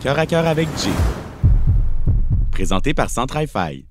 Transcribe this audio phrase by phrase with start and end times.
[0.00, 0.90] Cœur à cœur avec Jay.
[2.50, 3.84] Présenté par Centrify.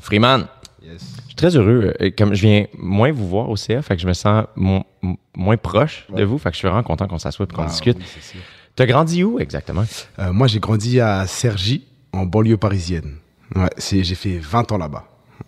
[0.00, 0.46] Freeman,
[0.82, 1.14] Yes.
[1.22, 1.94] je suis très heureux.
[2.00, 5.56] euh, Comme je viens moins vous voir au CA, fait que je me sens moins
[5.56, 7.96] proche de vous, fait que je suis vraiment content qu'on s'assoie et qu'on Ah, discute.
[7.98, 8.40] oui, c'est sûr.
[8.76, 9.84] T'as grandi où exactement?
[10.18, 13.16] Euh, moi, j'ai grandi à Cergy, en banlieue parisienne.
[13.54, 15.04] Ouais, j'ai fait 20 ans là-bas.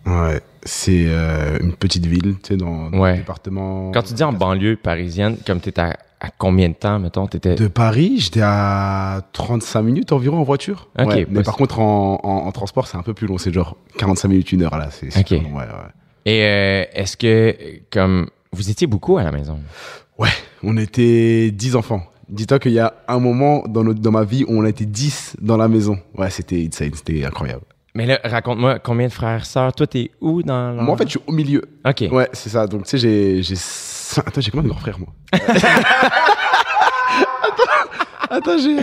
[0.06, 3.12] Ouais, c'est euh, une petite ville, tu sais, dans, dans Ouais.
[3.12, 3.90] le département.
[3.92, 7.26] Quand tu dis en banlieue parisienne, comme t'étais à, à combien de temps, mettons?
[7.26, 7.54] T'étais...
[7.54, 10.88] De Paris, j'étais à 35 minutes environ en voiture.
[10.98, 13.38] Ok, Ouais, mais par contre, en, en- en transport, c'est un peu plus long.
[13.38, 14.88] C'est genre 45 minutes, une heure là.
[14.90, 15.28] C'est Ok.
[15.28, 15.92] super long, ouais, ouais.
[16.26, 17.56] Et euh, est-ce que,
[17.90, 19.58] comme, vous étiez beaucoup à la maison?
[20.18, 20.28] Ouais,
[20.62, 22.02] on était 10 enfants.
[22.28, 24.84] Dis-toi qu'il y a un moment dans, notre, dans ma vie où on a été
[24.86, 25.98] 10 dans la maison.
[26.18, 27.62] Ouais, c'était insane, c'était incroyable.
[27.94, 29.72] Mais là, raconte-moi, combien de frères, sœurs?
[29.72, 30.82] Toi, t'es où dans la...
[30.82, 31.62] Moi, en fait, je suis au milieu.
[31.88, 32.04] OK.
[32.10, 32.66] Ouais, c'est ça.
[32.66, 33.42] Donc, tu sais, j'ai.
[34.26, 35.08] Attends, j'ai combien de grands frères, moi
[37.32, 38.76] Attends, attends j'ai.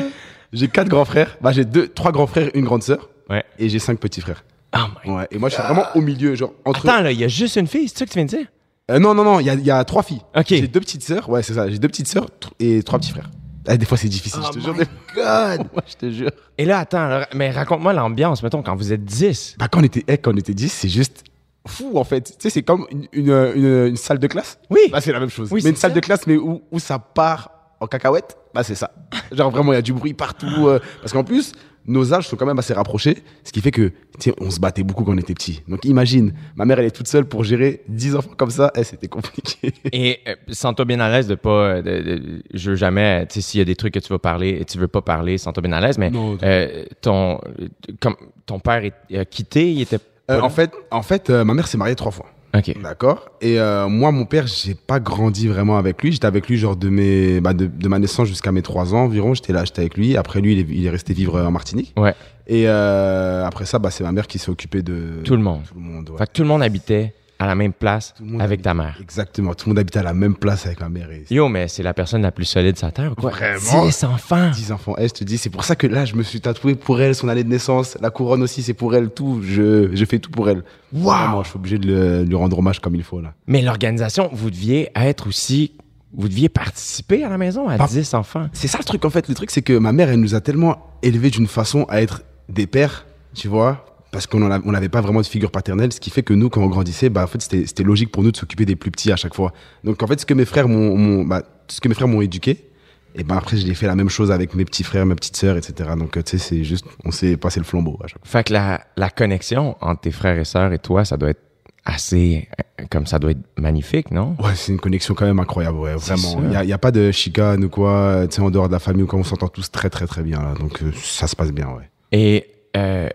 [0.52, 1.38] J'ai quatre grands frères.
[1.42, 3.10] Bah, j'ai deux, trois grands frères, une grande sœur.
[3.30, 3.44] Ouais.
[3.58, 4.44] Et j'ai cinq petits frères.
[4.76, 5.12] Oh my...
[5.12, 5.28] Ouais.
[5.32, 6.88] Et moi, je suis vraiment au milieu, genre entre.
[6.88, 8.48] Attends, là, il y a juste une fille, c'est ça que tu viens de dire?
[8.92, 10.22] Euh, non, non, non, il y a, y a trois filles.
[10.36, 10.46] OK.
[10.50, 11.30] J'ai deux petites sœurs.
[11.30, 11.70] Ouais, c'est ça.
[11.70, 12.28] J'ai deux petites sœurs
[12.60, 13.30] et trois petits frères.
[13.66, 14.74] Ah, des fois, c'est difficile, je te jure.
[14.74, 15.68] Des- God!
[15.74, 16.32] Ouais, je te jure.
[16.58, 19.56] Et là, attends, mais raconte-moi l'ambiance, mettons, quand vous êtes 10.
[19.58, 21.24] Bah, quand on était, eh, quand on était 10, c'est juste
[21.68, 22.24] fou, en fait.
[22.24, 24.60] Tu sais, c'est comme une, une, une- une salle de classe.
[24.70, 24.82] Oui.
[24.92, 25.50] Bah, c'est la même chose.
[25.52, 25.96] Oui, mais une salle ça.
[25.96, 28.92] de classe, mais où, où ça part en cacahuète, bah, c'est ça.
[29.32, 30.68] Genre, vraiment, il y a du bruit partout.
[30.68, 31.52] euh, parce qu'en plus,
[31.86, 33.18] nos âges sont quand même assez rapprochés.
[33.44, 33.94] Ce qui fait que, tu
[34.30, 35.62] sais, on se battait beaucoup quand on était petits.
[35.68, 38.72] Donc, imagine, ma mère, elle est toute seule pour gérer 10 enfants comme ça.
[38.78, 39.74] Eh, c'était compliqué.
[39.92, 41.50] Et euh, sens-toi bien à l'aise de pas.
[41.50, 43.26] euh, de- de- je veux jamais.
[43.28, 45.02] Tu sais, s'il y a des trucs que tu veux parler et tu veux pas
[45.02, 47.68] parler, sens-toi bien à l'aise, mais Non, euh, ton, euh,
[48.00, 50.00] comme, ton père est, a quitté, il était.
[50.32, 52.28] Euh, en fait, en fait euh, ma mère s'est mariée trois fois.
[52.56, 52.72] OK.
[52.84, 53.30] D'accord.
[53.42, 56.12] Et euh, moi, mon père, j'ai pas grandi vraiment avec lui.
[56.12, 59.06] J'étais avec lui genre de mes, bah, de, de ma naissance jusqu'à mes trois ans
[59.06, 59.34] environ.
[59.34, 60.16] J'étais là, j'étais avec lui.
[60.18, 61.94] Après lui, il est, il est resté vivre en Martinique.
[61.98, 62.14] Ouais.
[62.46, 65.62] Et euh, après ça, bah, c'est ma mère qui s'est occupée de Tout le monde.
[65.68, 66.10] Tout le monde.
[66.12, 66.28] ouais.
[66.32, 68.98] Tout le monde habitait à la même place avec ta mère.
[69.02, 69.54] Exactement.
[69.54, 71.10] Tout le monde habitait à la même place avec ma mère.
[71.12, 73.32] Et Yo, mais c'est la personne la plus solide sur la terre ou quoi?
[73.32, 73.86] Vraiment?
[73.86, 74.52] 10 enfants.
[74.52, 74.96] 10 enfants.
[74.98, 77.16] Eh, je te dis, c'est pour ça que là, je me suis tatoué pour elle
[77.16, 77.98] son année de naissance.
[78.02, 79.10] La couronne aussi, c'est pour elle.
[79.10, 79.42] Tout.
[79.44, 80.64] Je, je fais tout pour elle.
[80.94, 83.34] Vraiment, je suis obligé de le- lui rendre hommage comme il faut là.
[83.48, 85.72] Mais l'organisation, vous deviez être aussi.
[86.16, 88.48] Vous deviez participer à la maison à Pas- 10 enfants.
[88.54, 89.28] C'est ça le truc en fait.
[89.28, 92.22] Le truc c'est que ma mère elle nous a tellement élevés d'une façon à être
[92.50, 96.24] des pères, tu vois, parce qu'on n'avait pas vraiment de figure paternelle, ce qui fait
[96.24, 98.78] que nous quand on grandissait, bah en fait c'était logique pour nous de s'occuper des
[98.78, 99.52] plus petits à chaque fois.
[99.84, 102.70] Donc en fait ce que mes frères m'ont bah, ce que mes frères m'ont éduqué,
[103.16, 105.58] et ben après j'ai fait la même chose avec mes petits frères, mes petites sœurs,
[105.58, 105.90] etc.
[105.98, 108.40] Donc tu sais c'est juste on s'est passé le flambeau à chaque fois.
[108.40, 111.42] Fait que la, la connexion entre tes frères et sœurs et toi, ça doit être
[111.84, 112.48] assez.
[112.80, 114.36] euh, Comme ça doit être magnifique, non?
[114.40, 116.40] Ouais, c'est une connexion quand même incroyable, ouais, vraiment.
[116.44, 119.04] Il n'y a, pas de chicane ou quoi, tu sais, en dehors de la famille,
[119.04, 120.54] ou quoi, on s'entend tous très très très bien là.
[120.60, 121.90] Donc euh, ça se passe bien, ouais.
[122.12, 122.46] Et
[122.78, 123.10] euh,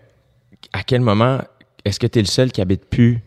[0.73, 1.39] à quel moment
[1.85, 3.19] est-ce que tu es le seul qui habite plus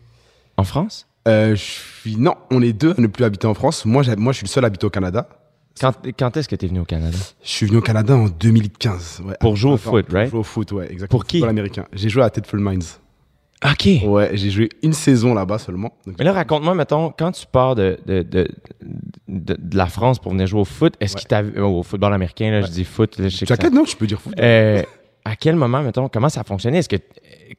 [0.57, 1.07] en France?
[1.27, 1.61] Euh, je
[2.01, 3.85] suis non, on est deux à ne plus habiter en France.
[3.85, 5.27] Moi, moi, je suis le seul à habiter au Canada.
[5.79, 7.17] Quand, quand est-ce que tu es venu au Canada?
[7.43, 9.23] Je suis venu au Canada en 2015.
[9.25, 9.35] ouais.
[9.39, 10.29] Pour jouer au foot, pour right?
[10.29, 11.19] Jouer au foot, ouais, exactement.
[11.19, 11.43] Pour qui?
[11.43, 11.85] Américain.
[11.93, 12.83] J'ai joué à Thetford Mines.
[13.65, 13.87] OK.
[14.05, 15.93] Ouais, j'ai joué une saison là-bas seulement.
[16.05, 18.47] Donc, Mais là, raconte-moi, mettons, quand tu pars de, de, de,
[19.29, 21.19] de, de la France pour venir jouer au foot, est-ce Ouais.
[21.21, 23.95] qu'il t'a au football américain, là, je dis foot, là, je sais Jacket, non, je
[23.95, 24.33] peux dire foot.
[24.37, 24.83] Euh,
[25.25, 26.79] à quel moment, mettons, comment ça fonctionnait?
[26.79, 26.97] Est-ce que,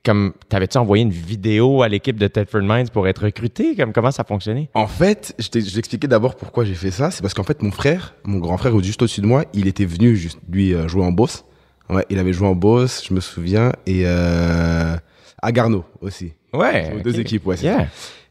[0.04, 3.74] comme, t'avais-tu envoyé une vidéo à l'équipe de Tedford Mines pour être recruté?
[3.74, 4.68] Comme, comment ça fonctionnait?
[4.74, 7.10] En fait, je t'expliquais d'abord pourquoi j'ai fait ça.
[7.10, 9.86] C'est parce qu'en fait, mon frère, mon grand frère juste au-dessus de moi, il était
[9.86, 11.44] venu juste, lui euh, jouer en boss.
[11.88, 14.96] Ouais, il avait joué en boss, je me souviens, et euh,
[15.40, 16.32] à Garneau aussi.
[16.52, 16.94] Ouais.
[17.02, 17.56] Deux équipes, ouais.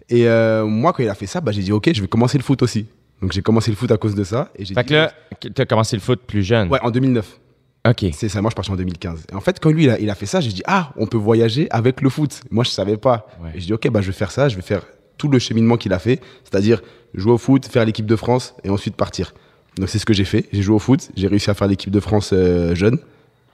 [0.09, 2.37] Et euh, moi, quand il a fait ça, bah, j'ai dit, OK, je vais commencer
[2.37, 2.87] le foot aussi.
[3.21, 4.49] Donc, j'ai commencé le foot à cause de ça.
[4.55, 5.11] Et j'ai Fait dit, que là,
[5.55, 6.69] t'as commencé le foot plus jeune.
[6.69, 7.39] Ouais, en 2009.
[7.87, 8.05] OK.
[8.13, 9.25] C'est ça, moi, je suis parti en 2015.
[9.31, 11.05] Et en fait, quand lui, il a, il a fait ça, j'ai dit, ah, on
[11.05, 12.41] peut voyager avec le foot.
[12.49, 13.27] Moi, je savais pas.
[13.43, 13.49] Ouais.
[13.55, 14.83] Et j'ai dit, OK, bah, je vais faire ça, je vais faire
[15.17, 16.81] tout le cheminement qu'il a fait, c'est-à-dire
[17.13, 19.33] jouer au foot, faire l'équipe de France et ensuite partir.
[19.77, 20.45] Donc, c'est ce que j'ai fait.
[20.53, 22.97] J'ai joué au foot, j'ai réussi à faire l'équipe de France euh, jeune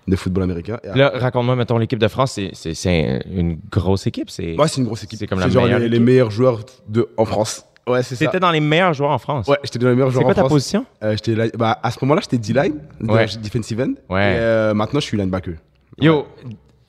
[0.07, 0.80] de football américain.
[0.83, 4.30] Et Là, raconte-moi, mettons, l'équipe de France, c'est- une grosse équipe.
[4.30, 5.19] C'est Ouais, c'est une grosse équipe.
[5.19, 6.06] C'est comme la genre meilleure les, les équipe.
[6.06, 7.65] meilleurs joueurs de, en France.
[7.89, 8.25] Ouais, c'est ça.
[8.25, 9.47] T'étais dans les meilleurs joueurs en France.
[9.47, 10.51] Ouais, j'étais dans les meilleurs C'est joueurs quoi en ta France.
[10.53, 10.86] position?
[11.03, 13.25] Euh, j'étais là- bah, à ce moment-là, j'étais D-line, Ouais.
[13.41, 13.94] defensive end.
[14.13, 14.33] Ouais.
[14.36, 15.56] Et euh, maintenant, je suis linebacker.
[16.01, 16.25] Yo,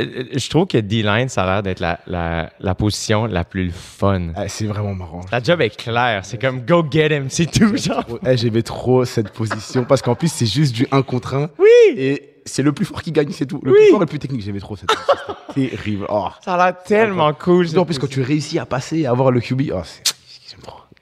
[0.02, 3.70] euh, je trouve que D-line, ça a l'air d'être la, la, la position la plus
[3.70, 4.28] fun.
[4.36, 5.20] Ouais, c'est vraiment marrant.
[5.32, 6.24] La job est claire.
[6.24, 8.04] C'est comme go get him, c'est tout, genre.
[8.26, 11.50] Eh, J'aimais trop cette position parce qu'en plus, c'est juste du 1 contre 1.
[11.58, 11.66] Oui!
[11.96, 13.60] Et c'est le plus fort qui gagne, c'est tout.
[13.62, 13.78] Le Oui.
[13.78, 14.42] plus fort et le plus technique.
[14.42, 15.34] J'aimais trop cette position.
[15.54, 16.06] C'était terrible.
[16.08, 16.28] Oh.
[16.44, 17.66] Ça a l'air tellement cool.
[17.66, 20.02] Surtout en plus, quand tu réussis à passer et avoir le QB, oh, c'est-.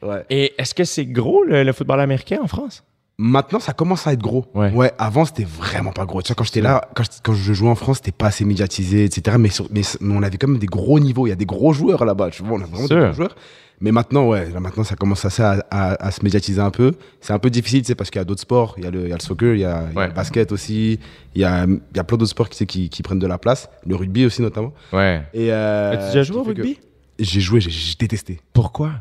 [0.03, 0.25] Ouais.
[0.31, 2.85] Et est-ce que c'est gros le, le football américain en France?
[3.21, 4.47] Maintenant, ça commence à être gros.
[4.55, 4.93] Ouais.
[4.97, 6.23] avant, c'était vraiment pas gros.
[6.23, 9.05] Tu quand j'étais là, quand je, quand je jouais en France, c'était pas assez médiatisé,
[9.05, 9.37] etc.
[9.41, 11.27] Mais, sur- mais, mais on avait quand même des gros niveaux.
[11.27, 12.31] Il y a des gros joueurs là-bas.
[12.31, 13.35] Tu vois, on a vraiment des gros joueurs.
[13.81, 16.93] Mais maintenant, ouais, là, maintenant, ça commence assez à, à- à se médiatiser un peu.
[17.21, 18.75] C'est un peu difficile, tu sais, parce qu'il y a d'autres sports.
[18.79, 20.01] Il y a le, il y a le soccer, il y a, il y a
[20.01, 20.07] Ouais.
[20.09, 21.01] le basket aussi.
[21.35, 23.27] Il y a, il y a plein d'autres sports qui, tu qui, qui prennent de
[23.27, 23.69] la place.
[23.85, 24.73] Le rugby aussi, notamment.
[24.93, 25.23] Ouais.
[25.35, 26.79] Et, euh, As-tu déjà ce joué au rugby?
[27.19, 28.41] J'ai joué, j'ai détesté.
[28.53, 28.93] Pourquoi?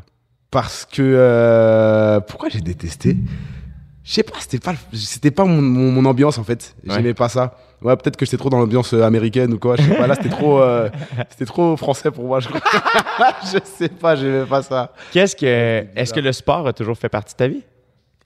[0.50, 3.16] Parce que euh, pourquoi j'ai détesté?
[4.04, 6.74] Je sais pas, c'était pas c'était pas mon, mon, mon ambiance en fait.
[6.84, 7.14] J'aimais Ouais.
[7.14, 7.54] pas ça.
[7.82, 9.76] Ouais, peut-être que j'étais trop dans l'ambiance euh, américaine ou quoi.
[9.76, 10.06] Je sais pas.
[10.06, 10.88] Là, c'était trop, euh,
[11.30, 12.40] c'était trop français pour moi.
[12.40, 12.60] Je, crois.
[13.44, 14.92] je sais pas, j'aimais pas ça.
[15.12, 15.84] Qu'est-ce que.
[15.94, 17.62] Est-ce que le sport a toujours fait partie de ta vie?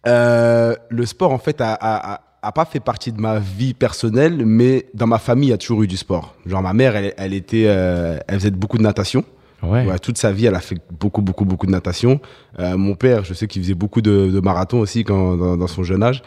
[0.07, 3.75] Euh, le sport en fait a, a, a- a pas fait partie de ma vie
[3.75, 6.35] personnelle, mais dans ma famille, il y a toujours eu du sport.
[6.47, 9.25] Genre ma mère, elle, elle était, euh, elle faisait beaucoup de natation.
[9.63, 9.87] Ouais.
[9.87, 12.21] Ouais, toute sa vie, elle a fait beaucoup, beaucoup, beaucoup de natation.
[12.59, 15.67] Euh, mon père, je sais qu'il faisait beaucoup de, de marathon aussi quand, dans, dans
[15.67, 16.23] son jeune âge.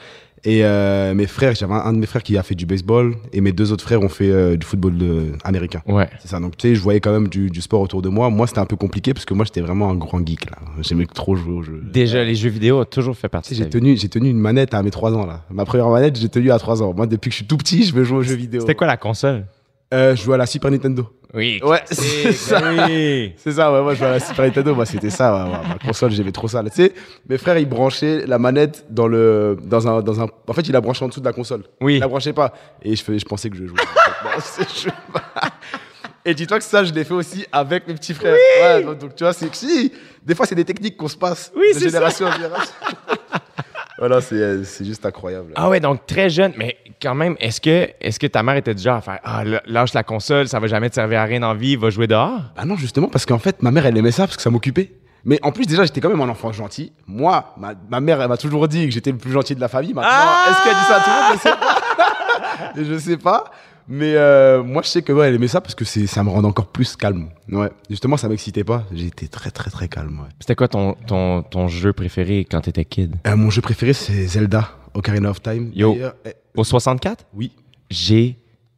[0.48, 3.16] Et euh, mes frères, j'avais un, un de mes frères qui a fait du baseball
[3.34, 5.82] et mes deux autres frères ont fait euh, du football de- américain.
[5.88, 6.08] Ouais.
[6.20, 6.40] C'est ça.
[6.40, 8.30] Donc, tu sais, je voyais quand même du, du sport autour de moi.
[8.30, 10.52] Moi, c'était un peu compliqué parce que moi, j'étais vraiment un grand geek.
[10.52, 10.58] là.
[10.82, 11.82] J'aimais trop jouer aux jeux.
[11.92, 14.84] Déjà, les jeux vidéo ont toujours fait partie j'ai tenu, j'ai tenu une manette à
[14.84, 15.26] mes 3 ans.
[15.26, 15.42] là.
[15.50, 16.94] Ma première manette, j'ai tenu à 3 ans.
[16.96, 18.62] Moi, depuis que je suis tout petit, je veux jouer aux jeux vidéo.
[18.62, 19.46] C'était quoi la console?
[19.94, 21.10] Euh, Je jouais à la Super Nintendo.
[21.34, 21.60] Oui.
[21.64, 22.62] Ouais, c'est ça.
[22.88, 23.34] Oui.
[23.38, 25.68] C'est ça, ouais, moi je jouais à la Super Nintendo, moi c'était ça, ouais, ouais,
[25.68, 26.64] ma console, j'aimais trop ça.
[26.64, 26.94] Tu sais,
[27.28, 30.72] mes frères ils branchaient la manette dans le, dans un, dans un, en fait il
[30.72, 31.64] la branchait en dessous de la console.
[31.82, 31.96] Oui.
[31.96, 32.54] Il la branchait pas.
[32.82, 33.78] Et je, fais, je pensais que je jouais.
[34.24, 34.32] Non,
[36.26, 38.36] Et dis-toi que ça, je l'ai fait aussi avec mes petits frères.
[38.62, 39.92] Ouais, donc, donc, tu vois, c'est que si,
[40.26, 41.86] des fois c'est des techniques qu'on se passe Oui, de c'est ça.
[41.90, 42.74] génération en génération.
[43.98, 45.54] Voilà, c'est, euh, c'est juste incroyable.
[45.56, 48.76] Ah ouais, donc très jeune, mais quand même, est-ce que, est-ce que ta mère était
[48.78, 51.54] genre à faire Ah, lâche la console, ça va jamais te servir à rien en
[51.54, 52.42] vie, va jouer dehors?
[52.56, 54.92] Bah non, justement, parce qu'en fait, ma mère, elle aimait ça parce que ça m'occupait.
[55.24, 56.94] Mais en plus, déjà, j'étais quand même un enfant gentil.
[57.08, 59.68] Moi, ma, ma mère, elle m'a toujours dit que j'étais le plus gentil de la
[59.68, 59.94] famille.
[59.94, 61.38] Maintenant, Ah est-ce qu'elle dit ça à tout le monde?
[61.38, 61.76] Je sais pas.
[62.94, 63.44] Je sais pas.
[63.88, 66.30] Mais euh, moi, je sais que ouais, elle aimait ça parce que c'est, ça me
[66.30, 67.30] rendait encore plus calme.
[67.52, 67.70] Ouais.
[67.90, 68.84] Justement, ça m'excitait pas.
[68.92, 70.20] J'étais très, très, très calme.
[70.22, 70.30] Ouais.
[70.40, 73.16] C'était quoi ton, ton, ton jeu préféré quand t'étais kid?
[73.28, 75.72] Euh, mon jeu préféré, c'est Zelda, Ocarina of Time.
[75.76, 75.98] Yo.
[76.26, 77.26] Eh, Au 64?
[77.36, 77.52] oui.
[77.92, 78.38] J'ai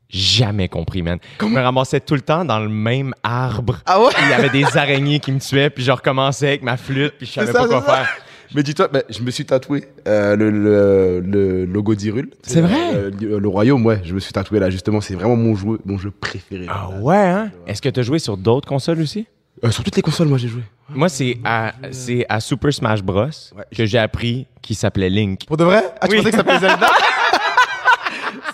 [0.09, 1.17] jamais compris, man.
[1.39, 3.79] Je me ramassais tout le temps dans le même arbre.
[3.85, 4.11] Ah ouais?
[4.21, 7.25] Il y avait des araignées qui me tuaient, puis je recommençais avec ma flûte, puis
[7.25, 7.95] je savais ça, pas quoi ça?
[7.95, 8.17] faire.
[8.55, 12.29] Mais dis-toi, bah, je me suis tatoué euh, le, le, le logo d'Hyrule.
[12.43, 12.77] C'est vrai?
[12.95, 14.01] Euh, le, le royaume, ouais.
[14.03, 15.01] Je me suis tatoué là, justement.
[15.01, 16.65] C'est vraiment mon jeu, mon jeu préféré.
[16.69, 17.51] Ah ouais, hein?
[17.67, 19.27] Est-ce que tu as joué sur d'autres consoles aussi?
[19.63, 20.61] Euh, sur toutes les consoles, moi, j'ai joué.
[20.89, 23.25] Moi, c'est à, c'est à Super Smash Bros.
[23.25, 23.63] Ouais.
[23.75, 25.45] que j'ai appris qu'il s'appelait Link.
[25.47, 25.83] Pour de vrai?
[25.99, 26.17] Ah, tu Oui.
[26.19, 26.87] pensais que ça s'appelait Zelda?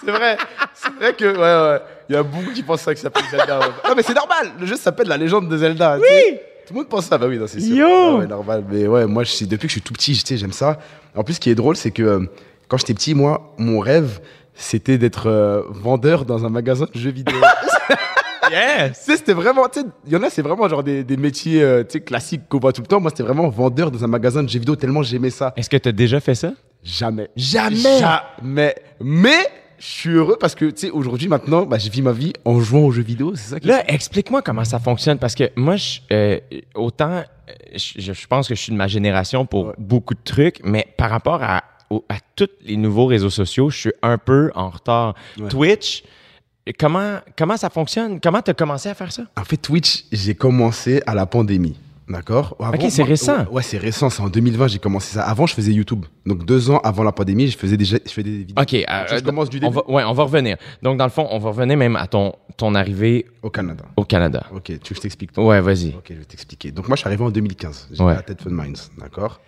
[0.05, 0.37] C'est vrai.
[0.73, 1.81] C'est vrai que, ouais, ouais.
[2.09, 3.59] Il y a beaucoup qui pensent ça que ça s'appelle Zelda.
[3.59, 3.65] ouais.
[3.87, 4.47] Non, mais c'est normal.
[4.59, 5.97] Le jeu s'appelle La légende de Zelda.
[5.99, 6.37] Oui
[6.73, 7.19] Tout le monde pense ça.
[7.19, 7.75] Bah oui, non, c'est sûr.
[7.75, 8.63] Yo ouais, normal.
[8.67, 10.79] Mais ouais, moi, je sais- depuis que je suis tout petit, j'aime ça.
[11.15, 12.25] En plus, ce qui est drôle, c'est que euh,
[12.67, 14.19] quand j'étais petit, moi, mon rêve,
[14.55, 17.35] c'était d'être euh, vendeur dans un magasin de jeux vidéo.
[18.51, 18.99] Yes!
[19.05, 21.15] Tu sais, c'était vraiment, tu sais, il y en a, c'est vraiment genre des, des
[21.15, 22.99] métiers, euh, tu sais, classiques qu'on voit tout le temps.
[22.99, 25.53] Moi, c'était vraiment vendeur dans un magasin de jeux vidéo tellement j'aimais ça.
[25.55, 26.51] Est-ce que tu as déjà fait ça?
[26.83, 27.29] Jamais.
[27.37, 27.99] Jamais?
[27.99, 28.75] Jamais.
[29.01, 29.47] Mais,
[29.85, 32.59] je suis heureux parce que, tu sais, aujourd'hui, maintenant, bah, je vis ma vie en
[32.61, 33.35] jouant aux jeux vidéo.
[33.35, 36.39] C'est ça qui Là, explique-moi comment ça fonctionne parce que moi, je, euh,
[36.73, 37.23] autant, euh,
[37.75, 39.73] je, je pense que je suis de ma génération pour Ouais.
[39.77, 43.77] beaucoup de trucs, mais par rapport à, au- à tous les nouveaux réseaux sociaux, je
[43.77, 45.15] suis un peu en retard.
[45.37, 45.49] Ouais.
[45.49, 46.03] Twitch,
[46.79, 48.21] comment, comment ça fonctionne?
[48.21, 49.23] Comment tu as commencé à faire ça?
[49.35, 51.75] En fait, Twitch, j'ai commencé à la pandémie.
[52.09, 53.39] D'accord Avant, Ok, c'est récent.
[53.45, 54.09] Ouais, ouais, c'est récent.
[54.09, 55.23] C'est en 2020, j'ai commencé ça.
[55.23, 56.05] Avant, je faisais YouTube.
[56.25, 58.55] Donc, deux ans avant la pandémie, je faisais déjà je faisais des vidéos.
[58.61, 58.73] OK.
[58.73, 59.75] euh, je commence du on début.
[59.75, 60.57] va, ouais, on va revenir.
[60.81, 63.85] Donc, dans le fond, on va revenir même à ton, ton arrivée Au Canada.
[63.95, 64.45] au Canada.
[64.53, 65.89] Ok, tu veux que je t'explique Ouais, vas-y.
[65.89, 66.71] Ok, je vais t'expliquer.
[66.71, 67.87] Donc, moi, je suis arrivé en 2015.
[67.91, 68.13] J'étais Ouais.
[68.13, 68.75] à Tedford Mines.
[68.97, 69.39] D'accord?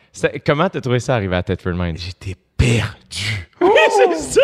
[0.45, 1.97] Comment t'as trouvé ça arrivé à Thetford Mines?
[1.97, 3.47] J'étais perdu.
[3.61, 4.41] Oui, c'est sûr!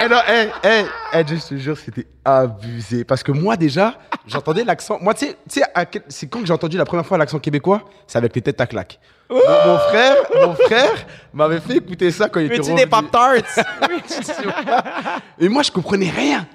[0.00, 3.04] Eh non, eh, eh, eh, je te jure, c'était abusé.
[3.04, 3.94] Parce que moi, déjà,
[4.26, 4.98] j'entendais l'accent.
[5.00, 5.64] Moi, tu sais-
[6.08, 8.66] c'est quand que j'ai entendu la première fois l'accent québécois C'est avec les têtes à
[8.66, 9.00] claque.
[9.30, 12.76] Mon, mon frère, mon frère m'avait fait écouter ça quand il était revenu.
[12.76, 13.58] des Pop-Tarts?
[15.38, 16.46] Et moi, je comprenais rien.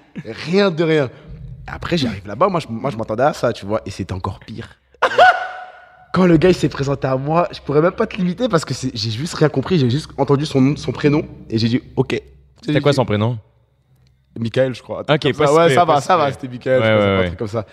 [0.47, 1.09] Rien de rien.
[1.67, 4.39] Après, j'arrive là-bas, moi, je, moi, je m'attendais à ça, tu vois, et c'était encore
[4.39, 4.67] pire.
[6.13, 8.63] Quand le gars il s'est présenté à moi, je pourrais même pas te limiter parce
[8.65, 12.21] que j'ai juste rien compris, j'ai juste entendu son son prénom, et j'ai dit OK.
[12.65, 13.38] C'était quoi son prénom?
[14.39, 15.01] Michael, je crois.
[15.01, 15.53] Ok, pas ça.
[15.53, 17.67] Ouais, ça va, ça va, c'était Michael, Ouais, un truc comme ça.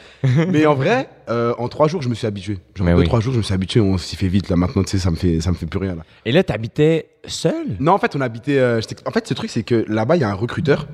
[0.48, 2.58] Mais en vrai, euh, en trois jours, je me suis habitué.
[2.74, 3.06] Genre, Mais deux, oui.
[3.06, 5.10] trois jours, je me suis habitué, on s'y fait vite, là, maintenant, tu sais, ça
[5.10, 6.02] me fait, ça me fait plus rien, là.
[6.26, 7.76] Et là, t'habitais seul?
[7.78, 8.58] Non, en fait, on habitait.
[8.58, 10.86] euh, en fait, ce truc, c'est que là-bas, il y a un recruteur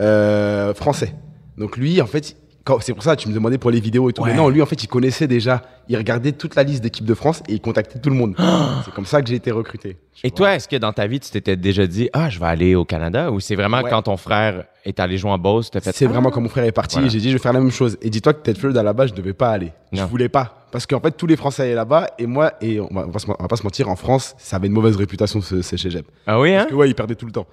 [0.00, 1.14] euh, français.
[1.56, 2.36] Donc lui, en fait,
[2.80, 4.22] c'est pour ça, tu me demandais pour les vidéos et tout.
[4.22, 4.30] Ouais.
[4.30, 5.62] Mais non, lui, en fait, il connaissait déjà.
[5.88, 8.34] Il regardait toute la liste d'équipes de France et il contactait tout le monde.
[8.84, 9.96] c'est comme ça que j'ai été recruté.
[10.24, 12.74] Et toi, est-ce que dans ta vie, tu t'étais déjà dit, ah, je vais aller
[12.74, 13.30] au Canada?
[13.30, 13.90] Ou c'est vraiment Ouais.
[13.90, 16.08] quand ton frère est allé jouer en Beauce, t'as fait C'est Ah!
[16.08, 17.08] vraiment quand mon frère est parti, Voilà.
[17.08, 17.98] j'ai dit je vais faire la même chose.
[18.02, 19.72] Et dis-toi que Tedford à la base je devais pas aller.
[19.92, 20.06] Je Non.
[20.06, 23.06] voulais pas parce qu'en fait tous les Français allaient là-bas et moi et on va,
[23.06, 25.40] on va se- on va pas se mentir en France ça avait une mauvaise réputation
[25.40, 26.04] ce, ce cégep.
[26.26, 26.58] Ah oui, hein?
[26.58, 27.46] Parce que ouais ils perdaient tout le temps.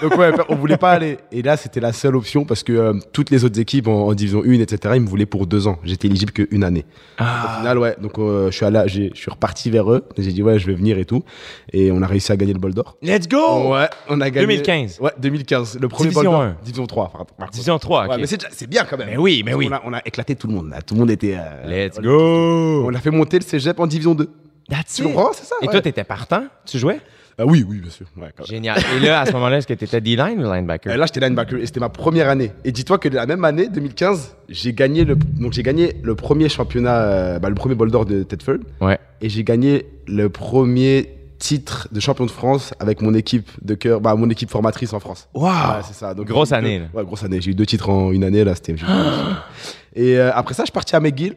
[0.00, 2.94] Donc ouais on voulait pas aller et là c'était la seule option parce que euh,
[3.12, 5.78] toutes les autres équipes en, en division 1 etc ils me voulaient pour deux ans.
[5.84, 6.86] J'étais éligible qu'une année.
[7.18, 7.44] Ah.
[7.44, 10.42] Au final ouais donc euh, je suis allé je suis reparti vers eux j'ai dit
[10.42, 11.22] ouais je vais venir et tout
[11.74, 12.96] et on a réussi à gagner le bol d'or.
[13.02, 13.72] Let's go!
[13.74, 14.46] Ouais on a gagné.
[14.46, 15.00] 2015.
[15.00, 16.42] Ouais 2015 le premier Division bol d'or.
[16.42, 16.56] 1.
[16.64, 17.50] Division 3 par- par contre.
[17.52, 18.10] Division 3, ok.
[18.12, 19.08] Ouais, mais c'est bien quand même.
[19.10, 19.68] Mais oui, mais oui.
[19.70, 20.70] On a, on a éclaté tout le monde.
[20.70, 20.80] Là.
[20.82, 21.36] Tout le monde était.
[21.38, 22.02] euh, Let's on-
[22.70, 22.86] go!
[22.90, 24.28] On a fait monter le cégep en division 2.
[24.68, 25.08] That's Tu it.
[25.08, 25.72] comprends C'est ça Et ouais.
[25.72, 26.44] toi, t'étais partant?
[26.66, 27.00] Tu jouais?
[27.38, 28.06] Ah oui, oui, bien sûr.
[28.18, 28.48] Ouais, quand même.
[28.50, 28.78] Génial.
[28.96, 30.92] Et là, à ce moment-là, est-ce que t'étais D-line ou linebacker?
[30.92, 32.52] Euh, Là, j'étais linebacker et c'était ma première année.
[32.64, 36.48] Et dis-toi que la même année, 2015, j'ai gagné le donc j'ai gagné le premier
[36.50, 38.98] championnat, euh, bah, le premier bol d'or de Tedford, Ouais.
[39.22, 44.02] et j'ai gagné le premier titre de champion de France avec mon équipe de cœur,
[44.02, 45.26] bah mon équipe formatrice en France.
[45.32, 45.46] Wow!
[45.46, 45.52] Ouais,
[45.84, 46.12] c'est ça.
[46.12, 46.90] Donc, Grosse année, deux- là.
[46.92, 47.40] Ouais, grosse année.
[47.40, 48.54] J'ai eu deux titres en une année là.
[48.54, 48.72] C'était.
[48.74, 49.36] magnifique.
[49.94, 51.34] et euh, après ça, je suis parti à McGill,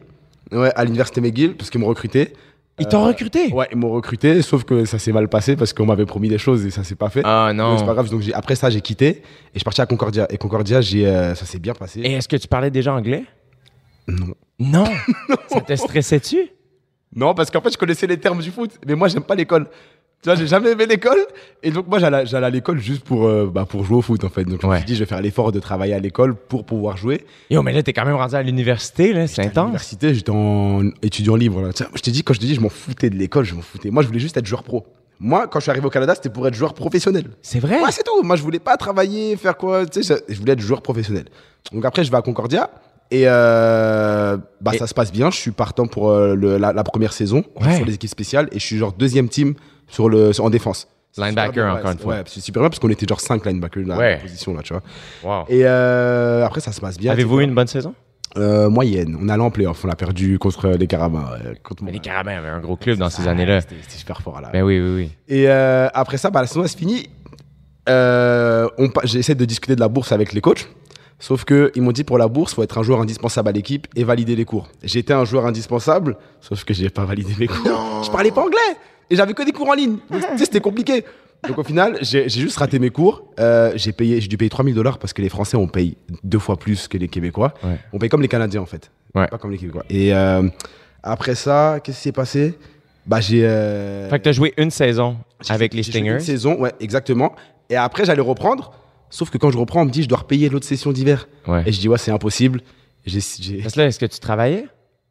[0.52, 2.32] ouais, à l'université McGill, parce qu'ils m'ont recruté.
[2.80, 3.52] Ils t'ont Euh, recruté?
[3.52, 6.38] Ouais, ils m'ont recruté, sauf que ça s'est mal passé parce qu'on m'avait promis des
[6.38, 7.22] choses et ça s'est pas fait.
[7.24, 7.78] Ah Mais non.
[7.78, 8.10] C'est pas grave.
[8.10, 9.22] Donc j'ai- après ça, j'ai quitté et
[9.54, 10.26] je suis parti à Concordia.
[10.30, 12.00] Et Concordia, j'ai, euh, ça s'est bien passé.
[12.00, 13.24] Et est-ce que tu parlais déjà anglais?
[14.08, 14.34] Non.
[14.58, 14.84] Non.
[15.48, 16.48] Ça te stressait-tu?
[17.14, 19.68] Non, parce qu'en fait, je connaissais les termes du foot, mais moi, j'aime pas l'école.
[20.24, 21.18] Tu vois, j'ai jamais aimé l'école.
[21.62, 24.30] Et donc, moi, j'allais à l'école juste pour, euh, bah, pour jouer au foot, en
[24.30, 24.44] fait.
[24.44, 26.96] Donc, je me suis dit, je vais faire l'effort de travailler à l'école pour pouvoir
[26.96, 27.26] jouer.
[27.50, 29.26] Yo, mais là, t'es quand même rendu à l'université, là.
[29.26, 29.64] C'est À intense.
[29.66, 31.60] l'université, j'étais en étudiant libre.
[31.60, 31.74] Là.
[31.74, 33.60] Tiens, je te dis, quand je te dis, je m'en foutais de l'école, je m'en
[33.60, 33.90] foutais.
[33.90, 34.86] Moi, je voulais juste être joueur pro.
[35.20, 37.24] Moi, quand je suis arrivé au Canada, c'était pour être joueur professionnel.
[37.42, 37.82] C'est vrai?
[37.82, 38.22] Ouais, c'est tout.
[38.22, 39.84] Moi, je voulais pas travailler, faire quoi.
[39.84, 41.26] Tu sais, je voulais être joueur professionnel.
[41.70, 42.70] Donc après, je vais à Concordia.
[43.10, 45.30] Et, euh, bah, Et- ça se passe bien.
[45.30, 47.76] Je suis partant pour euh, le- la, la première saison Ouais.
[47.76, 48.48] sur les équipes spéciales.
[48.52, 49.54] Et je suis genre deuxième team
[49.88, 50.88] sur le, sur- en défense.
[51.12, 52.14] C'est Linebacker, encore une fois.
[52.14, 54.12] Ouais, c'est super bien parce qu'on était genre 5 linebackers dans Ouais.
[54.12, 54.82] la position là, tu vois.
[55.22, 55.44] Wow.
[55.48, 57.12] Et euh, après, ça se passe bien.
[57.12, 57.94] Avez-vous eu une bonne saison?
[58.36, 59.16] Euh, moyenne.
[59.22, 59.84] On allait en playoff.
[59.84, 61.24] On a perdu contre les Carabins.
[61.62, 63.60] contre Mais les Carabins avaient un gros club dans ces Ah, années-là.
[63.60, 64.50] C'était super fort là.
[64.52, 65.10] Ben oui, oui, oui.
[65.28, 67.08] Et euh, après ça, bah, la saison elle se finit.
[67.88, 68.68] Euh,
[69.04, 70.68] J'essaie de discuter de la bourse avec les coachs.
[71.20, 73.86] Sauf que ils m'ont dit pour la bourse, faut être un joueur indispensable à l'équipe
[73.94, 74.68] et valider les cours.
[74.82, 78.02] J'étais un joueur indispensable, sauf que j'ai pas validé mes cours.
[78.04, 78.58] Je parlais pas anglais
[79.10, 79.96] et j'avais que des cours en ligne.
[80.10, 81.04] Donc, tu sais, c'était compliqué.
[81.46, 83.24] Donc au final, j'ai juste raté mes cours.
[83.38, 86.38] Euh, j'ai payé, j'ai dû payer 3000 dollars parce que les Français on paye deux
[86.38, 87.52] fois plus que les Québécois.
[87.62, 87.78] Ouais.
[87.92, 89.26] On paye comme les Canadiens en fait, Ouais.
[89.28, 89.84] pas comme les Québécois.
[89.90, 90.48] Et euh,
[91.02, 92.54] après ça, qu'est-ce qui s'est passé?
[93.06, 93.44] Bah j'ai.
[93.44, 95.18] euh, Fait que t'as joué une saison
[95.50, 96.20] avec les joué Une Stingers.
[96.20, 97.34] saison, ouais, exactement.
[97.68, 98.72] Et après, j'allais reprendre.
[99.10, 101.28] Sauf que quand je reprends, on me dit, je dois repayer l'autre session d'hiver.
[101.46, 101.62] Ouais.
[101.66, 102.62] Et je dis, ouais, c'est impossible.
[103.04, 103.20] J'ai,
[103.62, 104.64] Parce là, est-ce que tu travaillais?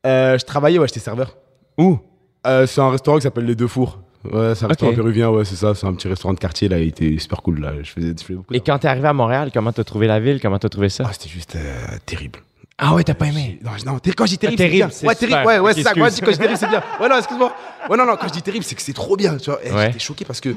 [0.08, 1.38] Euh, je travaillais, ouais, j'étais serveur.
[1.78, 2.00] Où?
[2.46, 4.00] Euh, c'est un restaurant qui s'appelle Les Deux Fours.
[4.26, 5.76] Ouais, c'est un restaurant péruvien, ouais, c'est ça.
[5.76, 6.80] C'est un petit restaurant de quartier, là.
[6.80, 7.74] Il était super cool, là.
[7.82, 8.54] Je faisais, je faisais beaucoup.
[8.54, 10.40] Et quand t'es arrivé à Montréal, comment t'as trouvé la ville?
[10.42, 11.04] Comment t'as trouvé ça?
[11.08, 12.40] Ah, c'était juste euh, terrible.
[12.78, 13.60] Ah ouais, t'as pas aimé?
[13.64, 15.10] Non, non, quand je dis terrible, Ah, c'est terrible, bien.
[15.10, 15.94] Ouais, terrible, ouais, ouais, c'est ça.
[15.94, 16.26] Quand je dis excuse.
[16.26, 16.84] quand je dis terrible, c'est bien.
[17.00, 17.56] Ouais, non, excuse-moi.
[17.90, 19.60] Ouais, non, non, quand je dis terrible, c'est que c'est trop bien, tu vois.
[19.62, 19.88] Ouais.
[19.88, 20.56] J'étais choqué parce que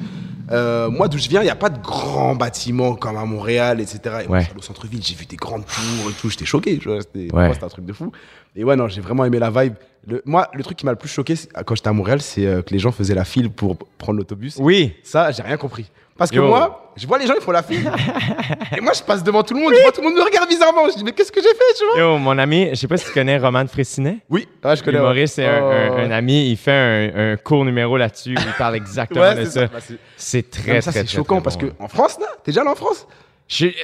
[0.51, 3.81] euh, moi, d'où je viens, il n'y a pas de grands bâtiments comme à Montréal,
[3.81, 3.99] etc.
[4.25, 4.49] Et moi, Ouais.
[4.57, 6.31] au centre-ville, j'ai vu des grandes tours et tout.
[6.31, 7.01] J'étais choqué, tu vois.
[7.03, 7.45] C'était, pour Ouais.
[7.47, 8.11] moi, c'était un truc de fou.
[8.55, 9.75] Et ouais, non, j'ai vraiment aimé la vibe.
[10.09, 11.35] Le, moi, le truc qui m'a le plus choqué
[11.65, 14.57] quand j'étais à Montréal, c'est euh, que les gens faisaient la file pour prendre l'autobus.
[14.61, 14.95] Oui.
[15.03, 15.91] Ça, j'ai rien compris.
[16.17, 16.47] Parce que Yo.
[16.47, 17.91] moi, je vois les gens, ils font la file.
[18.77, 19.75] et moi, je passe devant tout le monde.
[19.77, 20.89] Je vois tout le monde me regarde bizarrement.
[20.89, 21.99] Je dis, mais qu'est-ce que j'ai fait, tu vois?
[21.99, 24.19] Yo, mon ami, je sais pas si tu connais Roman Fressinet.
[24.31, 24.97] Oui, ouais, je connais.
[24.99, 25.61] L'humoriste, c'est un,
[25.91, 29.45] Oh, un- ami, il fait un, un court numéro là-dessus il parle exactement Ouais, de
[29.45, 29.51] ça.
[29.51, 29.67] ça.
[29.67, 29.79] Bah,
[30.17, 32.71] c'est- très, très, c'est très, choquant très parce que en France, là, t'es déjà allé
[32.71, 33.07] en France?
[33.49, 33.75] J'ai-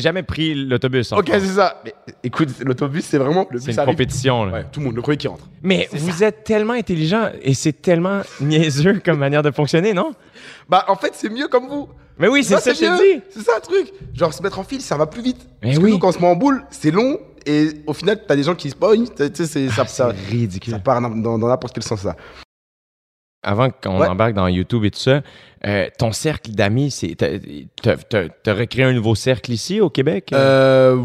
[0.00, 1.12] jamais pris l'autobus.
[1.12, 1.80] Ok, c'est ça.
[1.84, 1.94] Mais
[2.24, 3.92] écoute, l'autobus, c'est vraiment le C'est bus une arrive.
[3.94, 4.44] compétition.
[4.44, 4.52] Là.
[4.52, 5.48] Ouais, tout le monde, le premier qui rentre.
[5.62, 10.12] Mais vous êtes tellement intelligent et c'est tellement niaiseux comme manière de fonctionner, non?
[10.68, 11.88] Bah, en fait, c'est mieux comme vous.
[12.18, 13.20] Mais oui, c'est ça que je.
[13.30, 13.92] C'est ça le truc.
[14.14, 15.46] Genre, se mettre en file, ça va plus vite.
[15.62, 15.84] Mais Parce oui.
[15.84, 18.42] que nous, quand on se met en boule, c'est long et au final, t'as des
[18.42, 19.06] gens qui se pognent.
[19.06, 20.72] Tu sais, c'est- ça, ça, C'est ridicule.
[20.72, 22.16] ça part dans dans- dans n'importe quel sens, ça.
[23.48, 24.08] Avant qu'on Ouais.
[24.08, 25.22] embarque dans YouTube et tout ça,
[25.64, 30.30] euh, ton cercle d'amis, c'est t'as- recréé un nouveau cercle ici au Québec?
[30.34, 30.96] Euh,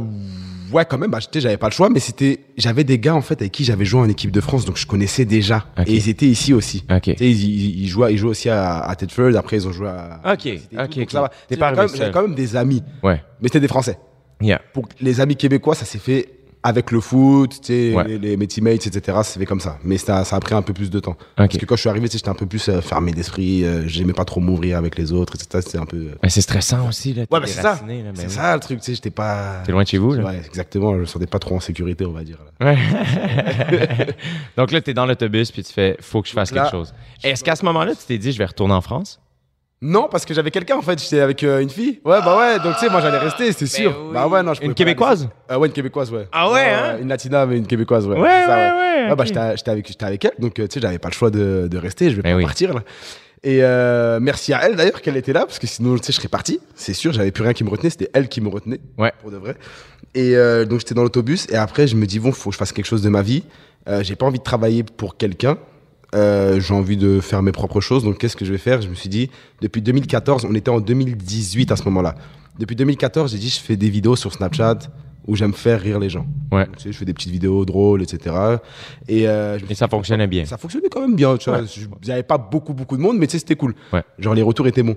[0.72, 1.12] ouais, quand même.
[1.12, 3.86] Bah, j'avais pas le choix, mais c'était, j'avais des gars en fait avec qui j'avais
[3.86, 5.66] joué en équipe de France, donc je connaissais déjà.
[5.86, 6.84] Et ils étaient ici aussi.
[7.06, 9.36] Ils, ils, ils jouaient, ils jouaient aussi à, à Tedford.
[9.38, 10.20] Après, ils ont joué à.
[10.34, 11.30] Ok, ok, donc ça va.
[11.48, 13.22] T'es J'avais pas quand même des amis, Ouais.
[13.40, 13.98] mais c'était des Français.
[14.42, 14.60] Yeah.
[14.74, 16.28] Pour les amis québécois, ça s'est fait
[16.64, 18.04] avec le foot, tu sais, Ouais.
[18.08, 19.18] les, les- mes teammates, etc.
[19.24, 19.80] C'est fait comme ça.
[19.84, 21.16] Mais ça, ça a pris un peu plus de temps.
[21.36, 23.64] Parce que quand je suis arrivé, tu sais, j'étais un peu plus euh, fermé d'esprit.
[23.66, 25.62] euh, J'aimais pas trop m'ouvrir avec les autres, etc.
[25.66, 25.98] C'était un peu.
[25.98, 27.22] euh, Mais c'est stressant aussi, là.
[27.24, 27.80] Ouais, bah, c'est ça.
[27.88, 28.30] ben c'est oui.
[28.30, 29.62] ça le truc, tu sais, j'étais pas.
[29.66, 30.24] T'es loin de chez vous, là.
[30.24, 30.94] Ouais, exactement.
[30.96, 32.38] Je me sentais pas trop en sécurité, on va dire.
[32.60, 32.74] là.
[32.74, 32.78] Ouais.
[34.58, 36.94] Donc là, t'es dans l'autobus, puis tu fais, faut que je fasse là, quelque chose.
[37.24, 39.20] Est-ce qu'à ce moment-là, tu t'es dit, je vais retourner en France?
[39.82, 41.02] Non, parce que j'avais quelqu'un en fait.
[41.02, 42.00] J'étais avec euh, une fille.
[42.06, 42.60] Ouais, bah ouais.
[42.60, 43.96] Donc tu sais, moi j'allais rester, c'est sûr.
[44.00, 44.14] oui.
[44.14, 45.28] Bah ouais, non, je pouvais Une pas Québécoise?
[45.52, 46.28] Euh, ouais, une québécoise, ouais.
[46.32, 46.98] Ah ouais, hein?
[47.02, 48.20] Une latina, mais une québécoise, ouais.
[48.20, 50.76] Ouais, C'est ça, ouais, ouais, bah j'étais j'étais avec, j'étais avec elle, donc euh, tu
[50.76, 52.12] sais, j'avais pas le choix de, de rester.
[52.12, 52.44] Je vais Eh pas oui.
[52.44, 52.82] partir là.
[53.44, 56.18] Et euh, merci à elle d'ailleurs qu'elle était là, parce que sinon, tu sais, je
[56.18, 56.60] serais parti.
[56.76, 57.90] C'est sûr, j'avais plus rien qui me retenait.
[57.90, 58.80] C'était elle qui me retenait.
[59.00, 59.12] Ouais.
[59.22, 59.56] Pour de vrai.
[60.14, 62.58] Et euh, donc j'étais dans l'autobus et après je me dis bon, faut que je
[62.60, 63.44] fasse quelque chose de ma vie.
[63.90, 65.58] Euh, j'ai pas envie de travailler pour quelqu'un.
[66.14, 68.04] Euh, j'ai envie de faire mes propres choses.
[68.04, 68.82] Donc, qu'est-ce que je vais faire?
[68.82, 69.30] Je me suis dit,
[69.62, 72.16] depuis 2014, on était en 2018 à ce moment-là.
[72.60, 74.80] Depuis 2014, j'ai dit, je fais des vidéos sur Snapchat
[75.28, 76.26] où j'aime faire rire les gens.
[76.52, 76.66] Ouais.
[76.66, 78.36] Donc, tu sais, je fais des petites vidéos drôles, etc.
[79.08, 80.46] Et, euh, je me Et ça dit, fonctionnait bien.
[80.46, 81.38] ça fonctionnait quand même bien.
[81.38, 81.62] Tu vois.
[82.08, 82.24] Ouais.
[82.24, 83.76] Pas beaucoup, beaucoup de monde, mais tu sais, c'était cool.
[83.94, 84.04] Ouais.
[84.20, 84.96] Genre, les retours étaient bons.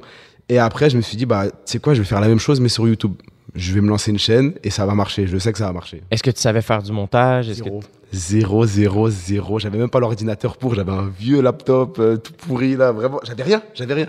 [0.48, 2.38] Et après, je me suis dit, bah, tu sais quoi, je vais faire la même
[2.38, 3.12] chose, mais sur YouTube.
[3.54, 5.26] Je vais me lancer une chaîne et ça va marcher.
[5.28, 6.02] Je sais que ça va marcher.
[6.10, 7.48] Est-ce que tu savais faire du montage?
[7.48, 7.82] Est-ce que Zéro.
[8.12, 9.58] Zéro, zéro, zéro.
[9.60, 10.74] J'avais même pas l'ordinateur pour.
[10.74, 12.90] J'avais un vieux laptop euh, tout pourri, là.
[12.90, 13.62] Vraiment, j'avais rien.
[13.74, 14.06] J'avais rien.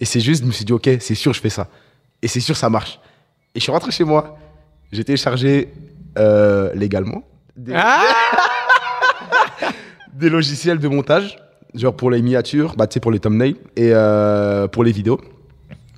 [0.00, 1.68] Et c'est juste, je me suis dit, OK, c'est sûr, je fais ça.
[2.22, 3.00] Et c'est sûr, ça marche.
[3.54, 4.36] Et je suis rentré chez moi.
[4.92, 5.72] J'ai téléchargé
[6.18, 7.22] euh, légalement
[7.56, 8.02] des, Ah!
[10.14, 11.38] des logiciels de montage,
[11.74, 15.20] genre pour les miniatures, bah, pour les thumbnails et euh, pour les vidéos.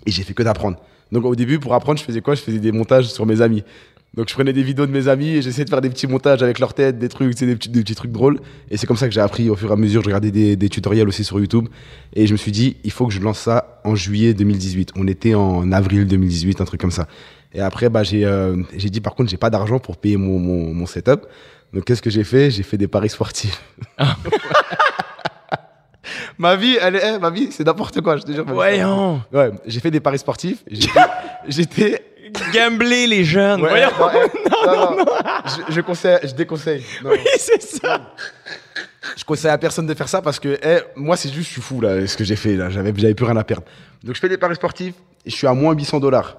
[0.06, 0.78] Et j'ai fait que d'apprendre.
[1.12, 2.34] Donc au début, pour apprendre, je faisais quoi?
[2.34, 3.64] Je faisais des montages sur mes amis.
[4.14, 6.42] Donc je prenais des vidéos de mes amis et j'essayais de faire des petits montages
[6.42, 8.40] avec leur tête, des trucs, des petits, des trucs drôles.
[8.68, 10.02] Et c'est comme ça que j'ai appris au fur et à mesure.
[10.02, 11.68] Je regardais des, tutoriels aussi sur YouTube.
[12.14, 14.92] Et je me suis dit, il faut que je lance ça en juillet 2018.
[14.96, 17.06] On était en avril 2018, un truc comme ça.
[17.52, 20.40] Et après, bah, j'ai euh, j'ai dit, par contre, j'ai pas d'argent pour payer mon,
[20.40, 21.26] mon, mon setup.
[21.72, 22.50] Donc qu'est-ce que j'ai fait?
[22.50, 23.62] J'ai fait des paris sportifs.
[26.38, 28.44] ma vie, elle est, ma vie, c'est n'importe quoi, je te jure.
[28.46, 29.22] Voyons!
[29.32, 30.58] Ouais, j'ai fait des paris sportifs.
[31.48, 32.04] J'étais-.
[32.54, 33.60] Gambler les jeunes!
[33.62, 33.90] Ouais, Voyons!
[34.66, 35.04] non, non, non,
[35.68, 36.84] Je, je conseille, je déconseille.
[37.04, 38.00] Oui, c'est ça!
[39.16, 41.62] Je conseille à personne de faire ça parce que eh, moi, c'est juste, je suis
[41.62, 42.70] fou là, ce que j'ai fait là.
[42.70, 43.64] J'avais, j'avais plus rien à perdre.
[44.04, 44.94] Donc, je fais des paris sportifs
[45.26, 46.36] et je suis à moins 800 dollars.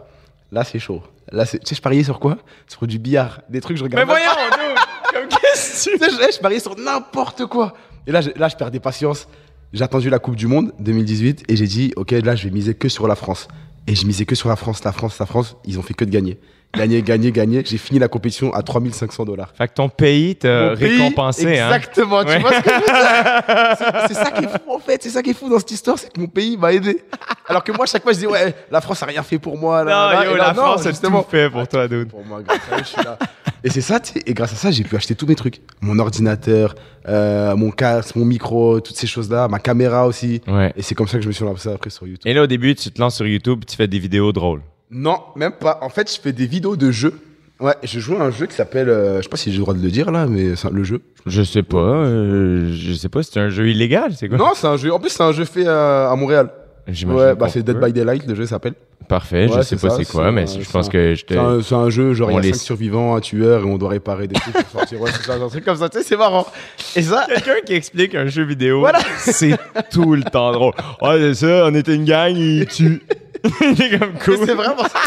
[0.52, 1.02] Là, c'est chaud.
[1.32, 2.38] Là, c'est, tu sais, je pariais sur quoi?
[2.68, 4.08] Sur du billard, des trucs, je Mais regarde.
[4.08, 4.78] même voyons, dude!
[5.14, 6.12] Comme qu'est-ce que tu...
[6.16, 7.74] Je, eh, je pariais sur n'importe quoi.
[8.08, 9.28] Et là, je, là, je perdais patience.
[9.74, 12.74] J'ai attendu la Coupe du Monde 2018 et j'ai dit, OK, là, je vais miser
[12.74, 13.48] que sur la France.
[13.88, 15.56] Et je misais que sur la France, la France, la France.
[15.64, 16.40] Ils ont fait que de gagner.
[16.76, 17.64] Gagner, gagner, gagner.
[17.66, 19.52] J'ai fini la compétition à 3500 dollars.
[19.58, 21.68] Fait que ton pays pays, récompensé, hein?
[21.68, 22.40] Exactement, tu Ouais.
[22.40, 24.08] vois ce que je veux dire?
[24.08, 25.98] C'est- ça qui est fou en fait, c'est ça qui est fou dans cette histoire,
[26.00, 27.02] c'est que mon pays m'a aidé.
[27.48, 29.84] Alors que moi, chaque fois, je dis ouais, la France a rien fait pour moi.
[29.84, 30.26] là, Non, là.
[30.26, 32.08] yo, Et là, la non, France a tout fait pour toi, dude.
[32.10, 33.18] Pour moi, grâce à je suis là.
[33.64, 35.62] Et c'est ça, et grâce à ça, j'ai pu acheter tous mes trucs.
[35.82, 36.74] Mon ordinateur,
[37.08, 40.42] euh, mon casque, mon micro, toutes ces choses-là, ma caméra aussi.
[40.48, 40.74] Ouais.
[40.76, 42.24] Et c'est comme ça que je me suis lancé après sur YouTube.
[42.26, 44.62] Et là, au début, tu te lances sur YouTube, tu fais des vidéos drôles.
[44.92, 45.80] Non, même pas.
[45.82, 47.14] En fait, je fais des vidéos de jeux.
[47.60, 49.64] Ouais, je joue à un jeu qui s'appelle, euh, je sais pas si j'ai le
[49.64, 51.02] droit de le dire là, mais c'est un- le jeu.
[51.28, 54.38] Je sais pas, euh, je sais pas, c'est un jeu illégal, c'est quoi?
[54.40, 54.92] Non, c'est un jeu.
[54.92, 56.50] En plus, c'est un jeu fait euh, à Montréal.
[56.88, 57.86] J'imagine Ouais, bah qu'on c'est Dead peut.
[57.86, 58.74] by Daylight, le jeu s'appelle.
[59.08, 60.88] Parfait, je Ouais, sais c'est pas ça, c'est quoi, c'est mais un- je c'est pense
[60.88, 61.34] un- que je te...
[61.36, 63.62] C'est un, c'est un jeu, genre il On y a les- 5 survivants, un tueur,
[63.62, 65.00] et on doit réparer des trucs pour sortir.
[65.02, 66.48] Ouais, c'est ça, un truc comme ça, tu sais, c'est marrant.
[66.96, 69.00] Et ça, Quelqu'un qui explique un jeu vidéo, Voilà.
[69.20, 69.56] c'est
[69.92, 70.74] tout le temps drôle.
[71.02, 73.02] Ouais, c'est ça, on était une gang, il tue.
[73.78, 74.38] c'est comme cool.
[74.46, 75.00] c'est vraiment ça.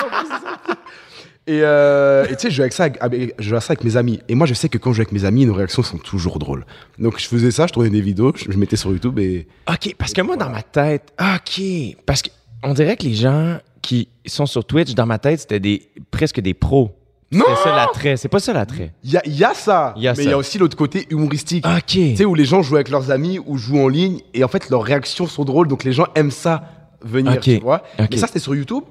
[1.47, 3.85] Et euh, et tu sais, je joue avec ça avec, avec- je à ça avec
[3.85, 4.19] mes amis.
[4.29, 6.39] Et moi, je sais que quand je joue avec mes amis, nos réactions sont toujours
[6.39, 6.65] drôles.
[6.99, 9.47] Donc, je faisais ça, je tournais des vidéos, je, je mettais sur YouTube et.
[9.69, 11.63] OK, parce que moi, dans ma tête, OK,
[12.07, 12.31] parce que
[12.63, 16.41] on dirait que les gens qui sont sur Twitch, dans ma tête, c'était des presque
[16.41, 16.97] des pros.
[17.31, 17.45] Non!
[17.59, 18.93] C'est ça l'attrait, c'est pas ça l'attrait.
[19.03, 20.57] Il y a, il y a ça, Il y a mais il y a aussi
[20.57, 21.67] l'autre côté humoristique.
[21.67, 21.83] OK.
[21.87, 24.49] Tu sais, où les gens jouent avec leurs amis ou jouent en ligne et en
[24.49, 26.63] fait, leurs réactions sont drôles, donc les gens aiment ça
[27.05, 27.41] venir, Ok.
[27.41, 27.83] tu vois.
[27.99, 28.85] Mais ça, c'était sur YouTube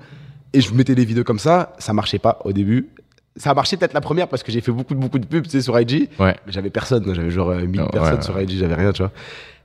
[0.53, 2.89] et je mettais des vidéos comme ça, ça marchait pas au début.
[3.35, 5.49] Ça a marché peut-être la première parce que j'ai fait beaucoup, beaucoup de pubs, tu
[5.49, 6.09] sais, sur IG.
[6.19, 6.35] Ouais.
[6.45, 8.21] Mais j'avais personne, j'avais genre euh, 1000 Ouais, personnes ouais.
[8.21, 9.11] sur IG, j'avais rien, tu vois.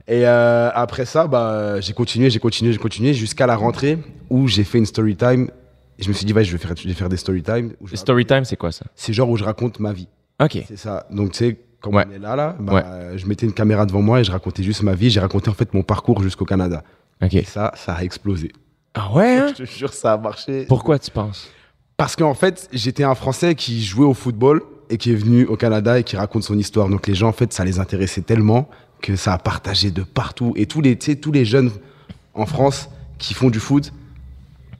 [0.07, 3.99] Et euh, après ça, bah, j'ai continué, j'ai continué, j'ai continué jusqu'à la rentrée
[4.31, 5.49] où j'ai fait une story time.
[5.99, 7.73] Et je me suis dit, ouais, je vais faire, je vais faire des story time.
[7.85, 8.85] je- Story time, c'est quoi ça?
[8.95, 10.07] C'est genre où je raconte ma vie.
[10.41, 10.57] OK.
[10.67, 11.05] C'est ça.
[11.11, 12.05] Donc, tu sais, quand Ouais.
[12.09, 14.81] on est là, là, bah, je mettais une caméra devant moi et je racontais juste
[14.81, 15.11] ma vie.
[15.11, 16.83] J'ai raconté en fait mon parcours jusqu'au Canada.
[17.23, 17.33] OK.
[17.33, 18.51] Et ça, ça a explosé.
[18.93, 19.47] Ah ouais, hein?
[19.57, 20.65] Je te jure, ça a marché.
[20.67, 21.49] Pourquoi tu penses?
[21.97, 25.55] Parce qu'en fait, j'étais un Français qui jouait au football et qui est venu au
[25.57, 26.87] Canada et qui raconte son histoire.
[26.89, 28.69] Donc, les gens, en fait, ça les intéressait tellement
[29.01, 30.53] que ça a partagé de partout.
[30.55, 31.71] Et tous les, tous les jeunes
[32.33, 33.91] en France qui font du foot,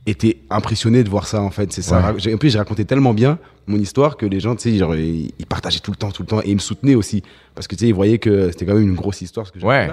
[0.09, 1.71] étaient impressionnés de voir ça en fait.
[1.71, 2.13] C'est ça.
[2.13, 2.33] Ouais.
[2.33, 5.31] En plus, j'ai raconté tellement bien mon histoire que les gens, tu sais, genre, ils
[5.37, 7.23] ils partageaient tout le temps, tout le temps, et ils me soutenaient aussi
[7.55, 9.59] parce que tu sais, ils voyaient que c'était quand même une grosse histoire ce que
[9.59, 9.91] Ouais.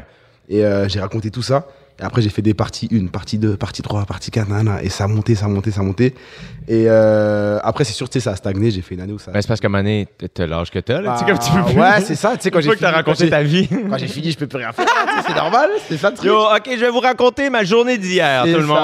[0.49, 1.67] Et euh, j'ai raconté tout ça.
[1.99, 4.89] Et après, j'ai fait des parties 1, partie 2, partie 3, partie 4, nanana, et
[4.91, 6.15] ça a monté, ça a monté, ça a monté.
[6.69, 8.71] Et euh, après, c'est sûr, tu sais, ça a stagné.
[8.71, 9.31] J'ai fait une année où ça.
[9.31, 11.15] Ben, c'est parce qu'à un donné, t'as- l'âge que t'as, là.
[11.15, 11.81] tu sais, comme tu peux Ah, plus.
[11.81, 12.37] Ouais, c'est ça.
[12.37, 13.69] Tu sais, quand j'ai que t'as raconté ta vie.
[13.91, 14.87] Quand j'ai fini, je peux plus rien faire.
[15.27, 15.71] c'est normal.
[15.89, 16.27] C'est ça le truc.
[16.29, 18.79] Yo, ok, je vais vous raconter ma journée d'hier, tout le monde.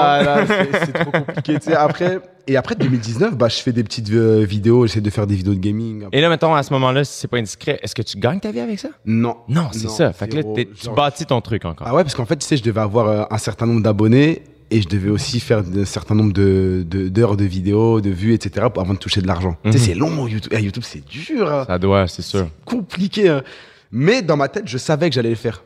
[0.85, 1.59] c'est trop compliqué.
[1.59, 1.75] tu sais.
[1.75, 4.85] Après, et après 2019, bah, je fais des petites euh, vidéos.
[4.87, 6.05] J'essaie de faire des vidéos de gaming.
[6.11, 8.51] Et là, mettons, à ce moment-là, si c'est pas indiscret, est-ce que tu gagnes ta
[8.51, 8.89] vie avec ça?
[9.05, 9.37] Non.
[9.47, 10.11] Non, c'est ça.
[10.13, 11.87] Fait que là, t'es- tu Genre- bâtis ton truc encore.
[11.87, 14.43] Ah ouais, parce qu'en fait, tu sais, je devais avoir euh, un certain nombre d'abonnés
[14.71, 18.33] et je devais aussi faire un certain nombre de- de- d'heures de, vidéos, de vues,
[18.33, 18.67] etc.
[18.73, 19.55] pour- avant de toucher de l'argent.
[19.63, 19.71] Mhm.
[19.71, 20.51] Tu sais, c'est long, YouTube.
[20.55, 21.51] Eh, YouTube, c'est dur.
[21.51, 21.63] hein.
[21.67, 22.47] Ça doit, c'est sûr.
[22.65, 23.29] compliqué.
[23.29, 23.43] hein.
[23.91, 25.63] Mais dans ma tête, je savais que j'allais le faire.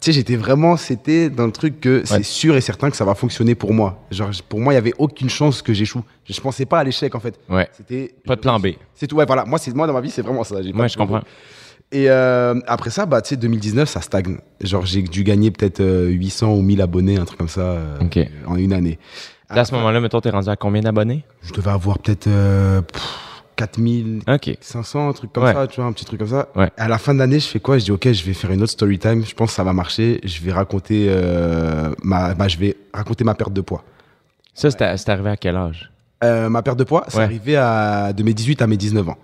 [0.00, 2.04] Tu sais, j'étais vraiment, c'était dans le truc que Ouais.
[2.06, 4.02] c'est sûr et certain que ça va fonctionner pour moi.
[4.10, 6.02] Genre, pour moi, il y avait aucune chance que j'échoue.
[6.24, 7.38] Je, je pensais pas à l'échec, en fait.
[7.50, 7.68] Ouais.
[7.72, 8.14] C'était.
[8.26, 8.68] Pas de plan B.
[8.94, 9.16] C'est tout.
[9.16, 9.44] Ouais, voilà.
[9.44, 10.54] Moi, c'est moi dans ma vie, c'est vraiment ça.
[10.56, 11.20] Ouais, je comprends.
[11.92, 14.38] Et euh, après ça, bah, tu sais, 2019, ça stagne.
[14.62, 17.98] Genre, j'ai dû gagner peut-être euh, 800 ou 1000 abonnés, un truc comme ça, euh,
[18.46, 18.98] en une année.
[19.48, 21.24] À ce moment-là, mettons, t'es rendu à combien d'abonnés?
[21.42, 23.02] Je devais avoir peut-être euh, pff,
[23.60, 24.56] 4000, Ok.
[24.60, 25.52] 500, un truc comme Ouais.
[25.52, 26.48] ça, tu vois, un petit truc comme ça.
[26.56, 26.70] Ouais.
[26.78, 27.76] À la fin de l'année, je fais quoi?
[27.78, 29.24] Je dis, ok, je vais faire une autre story time.
[29.24, 30.20] Je pense que ça va marcher.
[30.24, 33.84] Je vais raconter euh, ma, bah, je vais raconter ma perte de poids.
[34.54, 35.90] Ça, c'était c'est arrivé à quel âge?
[36.24, 37.24] Euh, ma perte de poids, c'est Ouais.
[37.24, 39.16] arrivé à, de mes 18 à mes 19 ans.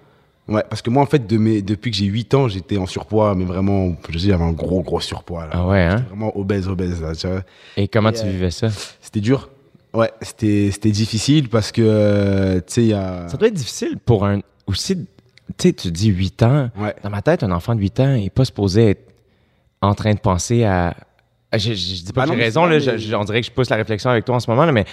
[0.48, 2.86] Ouais, parce que moi, en fait, de mes, depuis que j'ai 8 ans, j'étais en
[2.86, 5.44] surpoids, mais vraiment, je j'avais un gros, gros surpoids.
[5.46, 5.50] Là.
[5.54, 6.04] Ah ouais, hein?
[6.08, 7.02] Vraiment obèse, obèse.
[7.02, 7.42] Là, tu vois.
[7.76, 8.68] Et comment Et, tu euh, vivais ça?
[9.00, 9.48] C'était dur.
[9.96, 13.28] Ouais, c'était c'était difficile parce que, euh, tu sais, il y a.
[13.28, 14.40] Ça doit être difficile pour un.
[14.66, 15.04] Aussi, tu
[15.58, 16.70] sais, tu dis 8 ans.
[16.78, 16.94] Ouais.
[17.02, 19.04] Dans ma tête, un enfant de 8 ans n'est pas supposé être
[19.80, 20.94] en train de penser à.
[21.52, 23.52] Je, je- je dis pas Bah que j'ai raison, là, je- on dirait que je
[23.52, 24.84] pousse la réflexion avec toi en ce moment, là, mais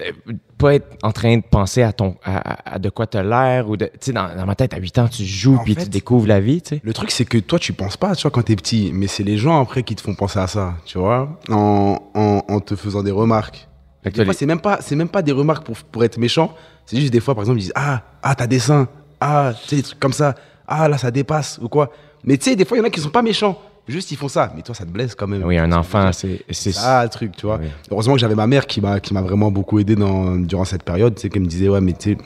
[0.00, 0.10] euh,
[0.58, 3.86] pas être en train de penser à ton à, de quoi t'as l'air ou de.
[3.86, 5.88] Tu sais, dans, dans ma tête, à 8 ans, tu joues En puis fait- tu
[5.88, 6.80] découvres la vie, tu sais.
[6.84, 9.22] Le truc, c'est que toi, tu penses pas, tu vois, quand t'es petit, mais c'est
[9.22, 12.74] les gens après qui te font penser à ça, tu vois, en, en, en te
[12.76, 13.68] faisant des remarques.
[14.04, 16.54] Des fois, c'est même pas, c'est même pas des remarques pour, pour être méchant.
[16.86, 18.88] C'est juste des fois, par exemple, ils disent ah ah t'as des seins,
[19.20, 20.34] ah tu sais des trucs comme ça,
[20.66, 21.90] ah là ça dépasse ou quoi.
[22.24, 23.58] Mais tu sais, des fois, il y en a qui sont pas méchants,
[23.88, 24.52] juste ils font ça.
[24.56, 25.42] Mais toi, ça te blesse quand même.
[25.44, 26.42] Oui, un enfant, c'est.
[26.50, 27.58] c'est- ça le truc, tu vois.
[27.60, 27.66] Oui.
[27.90, 30.82] Heureusement que j'avais ma mère qui m'a qui m'a vraiment beaucoup aidé dans, durant cette
[30.82, 32.18] période, tu sais, qui me disait ouais mais tu sais,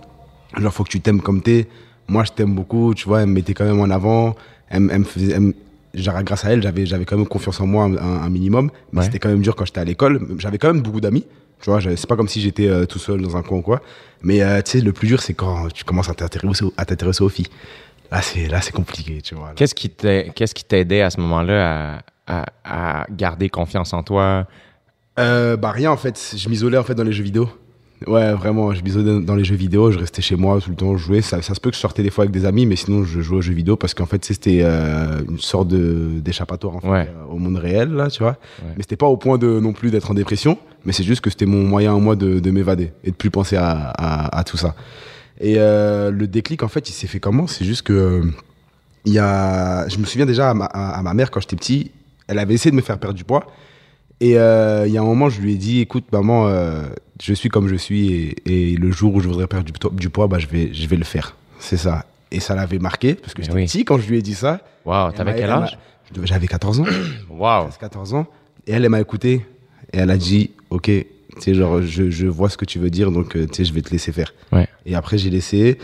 [0.61, 1.67] genre faut que tu t'aimes comme t'es.
[2.07, 4.37] Moi je t'aime beaucoup, tu vois, elle me mettait quand même en avant,
[4.69, 5.55] elle, me- elle me faisait, elle me-
[6.23, 9.05] grâce à elle j'avais j'avais quand même confiance en moi un, un minimum, mais Ouais.
[9.07, 10.21] c'était quand même dur quand j'étais à l'école.
[10.39, 11.25] J'avais quand même beaucoup d'amis,
[11.65, 13.81] tu vois, c'est pas comme si j'étais euh, tout seul dans un coin ou quoi.
[14.23, 16.85] Mais euh, tu sais le plus dur c'est quand tu commences à t'intéresser aux- à
[16.85, 17.49] t'intéresser aux filles.
[18.13, 19.53] Là c'est là c'est compliqué, tu vois.
[19.57, 20.25] Qu'est-ce qui t'a-
[20.69, 24.47] t'aidait à ce moment-là à, à, à garder confiance en toi?
[25.19, 27.49] Euh, bah rien en fait, je m'isolais en fait dans les jeux vidéo.
[28.07, 30.97] Ouais, vraiment, je m'isolais dans les jeux vidéo, je restais chez moi tout le temps,
[30.97, 31.23] je jouais.
[31.23, 33.21] Ça, ça se peut que je sortais des fois avec des amis, mais sinon je
[33.21, 37.09] jouais aux jeux vidéo parce qu'en fait c'était euh, une sorte d'échappatoire en fait, Ouais.
[37.09, 38.37] euh, au monde réel, là, tu vois.
[38.63, 38.73] Ouais.
[38.77, 41.31] Mais c'était pas au point de non plus d'être en dépression, mais c'est juste que
[41.31, 44.45] c'était mon moyen à moi de, de m'évader et de plus penser à, à- à
[44.45, 44.75] tout ça.
[45.41, 47.47] Et euh, le déclic en fait, il s'est fait comment?
[47.47, 48.23] C'est juste que
[49.07, 51.57] il y a, je me souviens déjà à ma, à- à ma mère quand j'étais
[51.57, 51.91] petit,
[52.29, 53.47] elle avait essayé de me faire perdre du poids.
[54.21, 56.85] Et euh, il y a un moment, je lui ai dit, écoute, maman, euh,
[57.23, 58.13] je suis comme je suis,
[58.47, 60.97] et, et le jour où je voudrais perdre du, poids, bah, je, vais, je vais
[60.97, 61.37] le faire.
[61.59, 62.05] C'est ça.
[62.31, 63.67] Et ça l'avait marqué, parce que Mais j'étais oui.
[63.67, 64.61] petit quand je lui ai dit ça.
[64.85, 65.79] Wow, Elle t'avais quel âge?
[66.23, 66.85] J'avais 14 ans.
[67.31, 67.69] Wow.
[67.79, 68.27] 14 ans.
[68.67, 69.45] Et elle, elle m'a écouté.
[69.93, 70.91] Et elle a dit, ok,
[71.37, 73.65] tu sais, genre, je, je vois ce que tu veux dire, donc, euh, tu sais,
[73.65, 74.33] je vais te laisser faire.
[74.53, 74.69] Ouais.
[74.87, 75.79] Et après, j'ai laissé.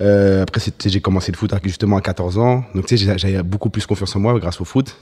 [0.00, 2.64] Euh, après, c'est- tu sais, j'ai commencé le foot à- justement à 14 ans.
[2.74, 4.96] Donc, tu sais, j'avais beaucoup plus confiance en moi grâce au foot.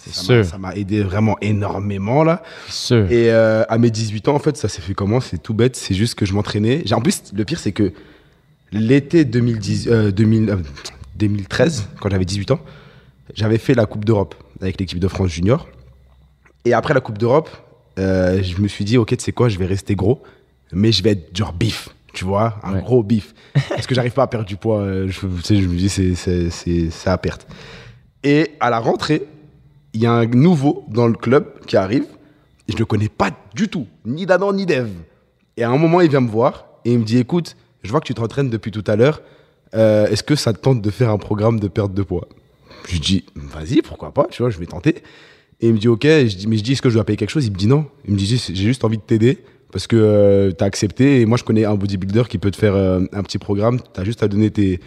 [0.44, 2.42] Ça m'a- aidé vraiment énormément, là.
[2.68, 3.10] Sûr.
[3.10, 5.20] Et euh, à mes 18 ans, en fait, ça s'est fait comment?
[5.20, 6.82] C'est tout bête, c'est juste que je m'entraînais.
[6.92, 7.92] En plus, le pire, c'est que
[8.72, 10.56] l'été 2010, euh, 2000,
[11.16, 12.60] 2013, quand j'avais 18 ans,
[13.34, 15.66] j'avais fait la Coupe d'Europe avec l'équipe de France Junior.
[16.64, 17.48] Et après la Coupe d'Europe,
[17.98, 20.22] euh, je me suis dit, ok, tu sais quoi, je vais rester gros,
[20.72, 22.80] mais je vais être genre bif, tu vois, un Ouais.
[22.82, 23.34] gros bif.
[23.70, 24.80] Parce que j'arrive pas à perdre du poids.
[24.80, 27.46] euh, Je, tu sais, je me dis, c'est- c'est c'est- c'est à perte.
[28.22, 29.22] Et à la rentrée,
[29.92, 32.04] il y a un nouveau dans le club qui arrive.
[32.68, 34.90] Et je le connais pas du tout, ni d'Adam ni d'Eve.
[35.56, 38.00] Et à un moment, il vient me voir et il me dit Écoute, je vois
[38.00, 39.22] que tu t'entraînes depuis tout à l'heure.
[39.74, 42.26] Euh, Est-ce que ça te tente de faire un programme de perte de poids?
[42.88, 44.96] Je lui dis Vas-y, pourquoi pas, tu vois, je vais tenter.
[45.60, 47.04] Et il me dit Ok, Et je dis, mais je dis Est-ce que je dois
[47.04, 47.46] payer quelque chose?
[47.46, 47.86] Il me dit Non.
[48.06, 49.38] Il me dit J'ai juste envie de t'aider
[49.72, 51.20] parce que tu as accepté.
[51.20, 53.80] Et moi, je connais un bodybuilder qui peut te faire euh, un petit programme.
[53.94, 54.80] Tu as juste à donner tes,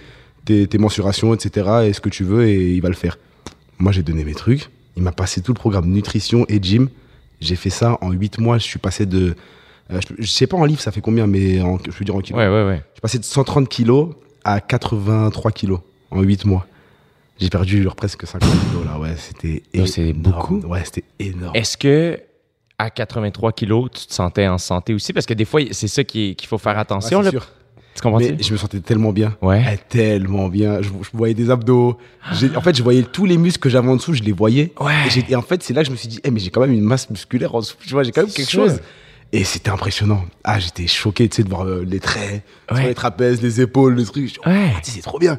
[0.46, 1.70] tes, tes mensurations, etc.
[1.86, 3.18] et ce que tu veux, et il va le faire.
[3.78, 4.70] Moi, j'ai donné mes trucs.
[4.98, 6.90] Il m'a passé tout le programme nutrition et gym.
[7.40, 8.58] J'ai fait ça en 8 mois.
[8.58, 9.36] Je suis passé de
[9.92, 12.16] Euh, je, je sais pas en livres, ça fait combien, mais en, je veux dire
[12.16, 12.38] en kilos.
[12.40, 12.76] Ouais, ouais, ouais.
[12.78, 14.10] Je suis passé de 130 kilos
[14.44, 15.80] à 83 kilos
[16.12, 16.68] en 8 mois.
[17.40, 20.22] J'ai perdu genre presque 50 kilos là, ouais, c'était c'est énorme.
[20.22, 20.60] beaucoup?
[20.68, 21.56] Ouais, c'était énorme.
[21.56, 22.20] Est-ce que
[22.78, 25.14] à 83 kilos, tu te sentais en santé aussi?
[25.14, 27.20] Parce que des fois, c'est ça qui est- qu'il faut faire attention.
[27.20, 27.32] Ouais, là.
[27.32, 27.48] sûr.
[27.96, 28.34] Tu comprends-tu?
[28.38, 29.36] Mais je me sentais tellement bien.
[29.42, 29.64] Ouais.
[29.74, 30.82] Eh, tellement bien.
[30.82, 31.98] Je, je voyais des abdos.
[32.56, 34.72] En fait, je voyais tous les muscles que j'avais en dessous, je les voyais.
[34.80, 34.94] Ouais.
[35.28, 36.72] Et, en fait, c'est là que je me suis dit, eh, mais j'ai quand même
[36.72, 37.76] une masse musculaire en dessous.
[37.86, 38.66] Tu vois, j'ai quand même quelque sûr.
[38.68, 38.80] chose.
[39.34, 40.24] Et c'était impressionnant.
[40.44, 42.88] Ah, j'étais choqué, tu sais, de voir euh, les traits, Ouais.
[42.88, 43.98] les trapèzes, les épaules.
[44.00, 44.72] Je dis, Ouais.
[44.76, 45.38] Ah, c'est trop bien.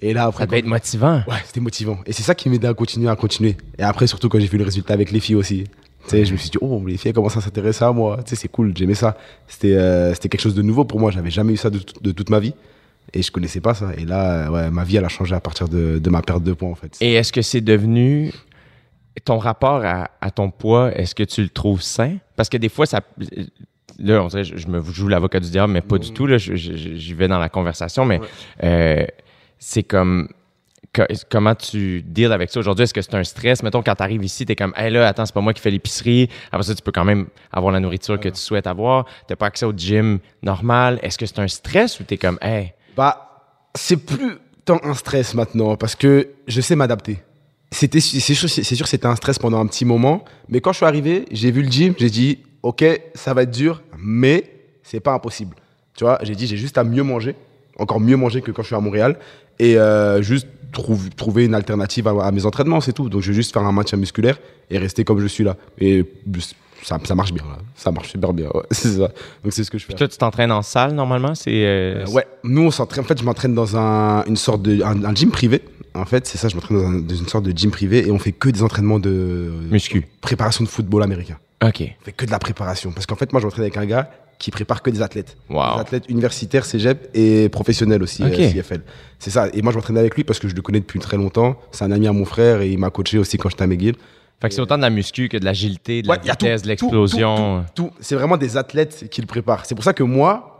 [0.00, 0.44] Et là, après.
[0.44, 1.22] Ça devait être motivant.
[1.26, 1.98] Ouais, c'était motivant.
[2.06, 3.56] Et c'est ça qui m'aidait à continuer, à continuer.
[3.78, 5.64] Et après, surtout quand j'ai vu le résultat avec les filles aussi.
[6.04, 8.18] Tu sais, je me suis dit, oh, les filles commencent à s'intéresser à moi.
[8.24, 9.16] Tu sais, c'est cool, j'aimais ça.
[9.46, 11.10] C'était euh, c'était quelque chose de nouveau pour moi.
[11.10, 12.54] J'avais jamais eu ça de, de toute ma vie.
[13.12, 13.90] Et je connaissais pas ça.
[13.96, 16.42] Et là, euh, ouais, ma vie, elle a changé à partir de, de ma perte
[16.42, 16.96] de poids, en fait.
[17.00, 18.32] Et est-ce que c'est devenu
[19.24, 22.18] ton rapport à, à ton poids, est-ce que tu le trouves sain?
[22.36, 23.00] Parce que des fois, ça.
[23.98, 26.28] Là, on dirait, je, je me joue l'avocat du diable, mais pas du tout.
[26.38, 28.20] J'y vais dans la conversation, mais
[28.62, 29.04] euh,
[29.58, 30.28] c'est comme.
[30.94, 32.84] co- comment tu deals avec ça aujourd'hui?
[32.84, 33.62] Est-ce que c'est un stress?
[33.62, 35.60] Mettons, quand tu arrives ici, tu es comme, hey là, attends, c'est pas moi qui
[35.60, 36.28] fais l'épicerie.
[36.52, 39.04] Après ça, tu peux quand même avoir la nourriture que tu souhaites avoir.
[39.28, 40.98] Tu pas accès au gym normal.
[41.02, 43.24] Est-ce que c'est un stress ou tu es comme, hey, Bah,
[43.74, 47.18] c'est plus tant un stress maintenant parce que je sais m'adapter.
[47.70, 50.78] C'était, c'est sûr, c'est sûr, c'était un stress pendant un petit moment, mais quand je
[50.78, 52.82] suis arrivé, j'ai vu le gym, j'ai dit, ok,
[53.14, 54.44] ça va être dur, mais
[54.82, 55.54] c'est pas impossible.
[55.94, 57.34] Tu vois, j'ai dit, j'ai juste à mieux manger,
[57.78, 59.18] encore mieux manger que quand je suis à Montréal,
[59.58, 63.08] et euh, juste trouve- trouver une alternative à, à mes entraînements, c'est tout.
[63.08, 64.38] Donc, je vais juste faire un maintien musculaire
[64.70, 65.56] et rester comme je suis là.
[65.78, 66.04] Et
[66.82, 67.58] ça, ça marche bien, là.
[67.74, 68.46] ça marche super bien.
[68.54, 69.08] ouais, c'est ça.
[69.42, 69.94] Donc, c'est ce que je fais.
[69.94, 71.34] toi, tu t'entraînes en salle normalement?
[71.34, 71.50] C'est.
[71.50, 73.04] euh, Euh, ouais, nous on s'entraîne.
[73.04, 75.62] En fait, je m'entraîne dans un, une sorte de un, un gym privé.
[75.94, 78.10] En fait, c'est ça, je m'entraîne dans, un- dans une sorte de gym privé et
[78.12, 80.06] on fait que des entraînements de Muscu.
[80.20, 81.38] préparation de football américain.
[81.64, 81.80] OK.
[82.00, 84.08] On fait que de la préparation parce qu'en fait, moi, je m'entraîne avec un gars
[84.38, 85.36] qui prépare que des athlètes.
[85.50, 85.74] Wow.
[85.74, 88.32] Des athlètes universitaires, cégep et professionnels aussi, Ok.
[88.38, 88.82] euh, CFL.
[89.18, 89.48] C'est ça.
[89.52, 91.56] Et moi, je m'entraîne avec lui parce que je le connais depuis très longtemps.
[91.72, 93.96] C'est un ami à mon frère et il m'a coaché aussi quand j'étais à McGill.
[94.40, 96.62] Fait que c'est autant de la muscu que de l'agilité, de la Ouais, tout, vitesse,
[96.62, 97.64] de l'explosion.
[97.74, 97.94] Tout, tout, tout.
[98.00, 99.66] C'est vraiment des athlètes qui le préparent.
[99.66, 100.54] C'est pour ça que moi,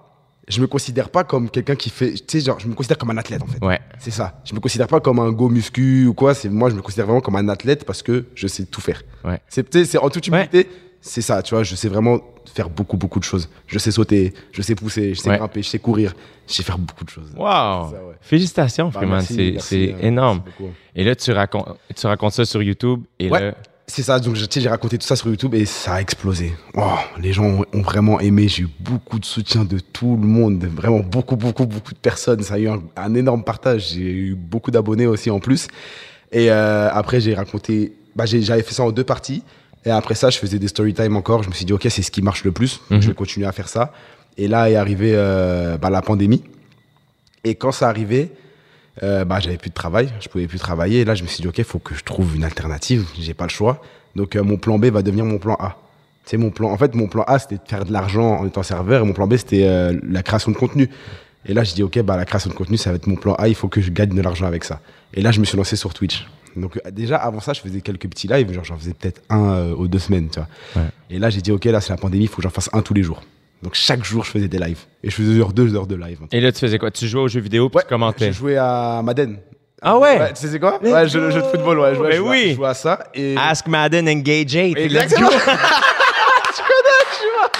[0.48, 2.14] je me considère pas comme quelqu'un qui fait.
[2.14, 3.64] Tu sais, genre, je me considère comme un athlète en fait.
[3.64, 3.78] Ouais.
[4.00, 4.40] C'est ça.
[4.44, 6.34] Je me considère pas comme un go muscu ou quoi.
[6.34, 9.02] C'est moi, je me considère vraiment comme un athlète parce que je sais tout faire.
[9.24, 9.40] Ouais.
[9.48, 10.66] C'est c'est en toute humilité.
[11.00, 11.62] C'est ça, tu vois.
[11.62, 12.18] Je sais vraiment
[12.54, 13.48] faire beaucoup, beaucoup de choses.
[13.66, 15.36] Je sais sauter, je sais pousser, je sais Ouais.
[15.38, 16.14] grimper, je sais courir,
[16.48, 17.30] je sais faire beaucoup de choses.
[17.36, 17.90] Wow!
[17.90, 18.14] Ouais.
[18.20, 19.20] Félicitations, Bah, Freeman.
[19.60, 20.42] C'est hein, énorme.
[20.96, 23.02] Et là, tu racontes, tu racontes ça sur YouTube.
[23.18, 23.40] Et Ouais.
[23.40, 23.54] là,
[23.90, 26.52] C'est ça, donc j'ai raconté tout ça sur YouTube et ça a explosé.
[26.74, 26.82] Oh,
[27.18, 30.62] les gens ont, ont vraiment aimé, j'ai eu beaucoup de soutien de tout le monde,
[30.64, 32.42] vraiment beaucoup, beaucoup, beaucoup de personnes.
[32.42, 35.68] Ça a eu un, un énorme partage, j'ai eu beaucoup d'abonnés aussi en plus.
[36.32, 39.42] Et euh, après, j'ai raconté, bah, j'avais fait ça en deux parties.
[39.84, 41.42] Et après ça, je faisais des story time encore.
[41.42, 43.00] Je me suis dit, ok, c'est ce qui marche le plus, Mhm.
[43.00, 43.92] je vais continuer à faire ça.
[44.36, 46.42] Et là est arrivé euh, bah, la pandémie.
[47.44, 48.30] Et quand ça arrivait,
[49.02, 51.00] euh, bah, j'avais plus de travail, je pouvais plus travailler.
[51.00, 53.06] Et là, je me suis dit, OK, il faut que je trouve une alternative.
[53.18, 53.80] J'ai pas le choix.
[54.16, 55.76] Donc, euh, mon plan B va devenir mon plan A.
[56.24, 58.62] Sais, mon plan, en fait, mon plan A, c'était de faire de l'argent en étant
[58.62, 59.02] serveur.
[59.02, 60.90] Et mon plan B, c'était la création de contenu.
[61.46, 63.34] Et là, je dis, OK, bah, la création de contenu, ça va être mon plan
[63.34, 63.48] A.
[63.48, 64.80] Il faut que je gagne de l'argent avec ça.
[65.14, 66.26] Et là, je me suis lancé sur Twitch.
[66.56, 68.52] Donc, euh, déjà, avant ça, je faisais quelques petits lives.
[68.52, 70.48] Genre, j'en faisais peut-être un euh, aux deux semaines, tu vois.
[70.82, 70.88] Ouais.
[71.10, 72.82] Et là, j'ai dit, OK, là, c'est la pandémie, il faut que j'en fasse un
[72.82, 73.22] tous les jours.
[73.62, 74.80] Donc, chaque jour, je faisais des lives.
[75.02, 76.20] Et je faisais genre deux heures de live.
[76.30, 76.90] et là, tu faisais quoi?
[76.90, 78.26] Tu jouais aux jeux vidéo puis Ouais, tu commentais?
[78.26, 79.38] J'ai joué à Madden.
[79.82, 80.30] Ah ouais?
[80.30, 80.78] tu sais c'est quoi?
[80.82, 81.90] Let's Ouais, je- le jeu de football, ouais.
[81.90, 82.50] Je jouais, Mais je jouais- oui.
[82.50, 82.98] je jouais à ça.
[83.14, 83.36] Et...
[83.38, 84.76] Ask Madden Engage 8.
[84.76, 85.28] Exactement.
[85.30, 87.50] tu connais, tu vois.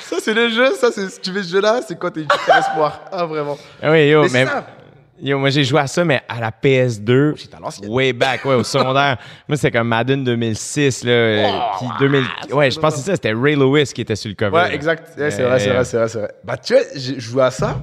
[0.00, 2.28] Ça, c'est le jeu, ça, c'est, si tu fais ce jeu-là, c'est quand t'es une
[2.56, 3.00] espoir.
[3.10, 3.58] Ah, vraiment.
[3.82, 4.66] Ah oui, yo, Mais mais, c'est ça.
[5.24, 7.34] Yo, moi, j'ai joué à ça, mais à la PS2.
[7.36, 7.56] J'étais.
[7.88, 9.18] Way back, ouais, au secondaire.
[9.48, 11.10] moi, c'était comme Madden 2006, là.
[11.10, 12.24] euh, puis 2000...
[12.52, 14.54] Ouais, je pense que c'est ça, c'était Ray Lewis qui était sur le cover.
[14.54, 14.74] Ouais, là.
[14.74, 15.18] exact.
[15.18, 16.34] Ouais, c'est Euh, vrai, c'est vrai, c'est vrai, vrai.
[16.44, 17.80] Bah, tu vois, j'ai joué à ça.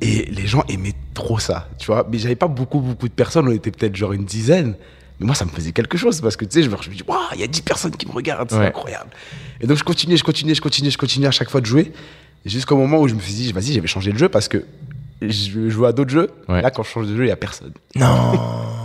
[0.00, 2.06] Et les gens aimaient trop ça, tu vois.
[2.10, 3.48] Mais j'avais pas beaucoup, beaucoup de personnes.
[3.48, 4.74] On était peut-être genre une dizaine.
[5.18, 6.94] Mais moi, ça me faisait quelque chose parce que, tu sais, je me je me
[6.94, 8.66] dis, waouh, il y a 10 personnes qui me regardent, c'est Ouais.
[8.66, 9.10] incroyable.
[9.60, 11.92] Et donc, je continuais, je continuais, je continuais, je continuais à chaque fois de jouer.
[12.46, 14.64] Jusqu'au moment où je me suis dit, vas-y, j'avais changé de jeu parce que
[15.20, 16.30] je jouais à d'autres jeux.
[16.48, 16.62] Ouais.
[16.62, 17.72] Là, quand je change de jeu, il y a personne.
[17.96, 18.32] Non!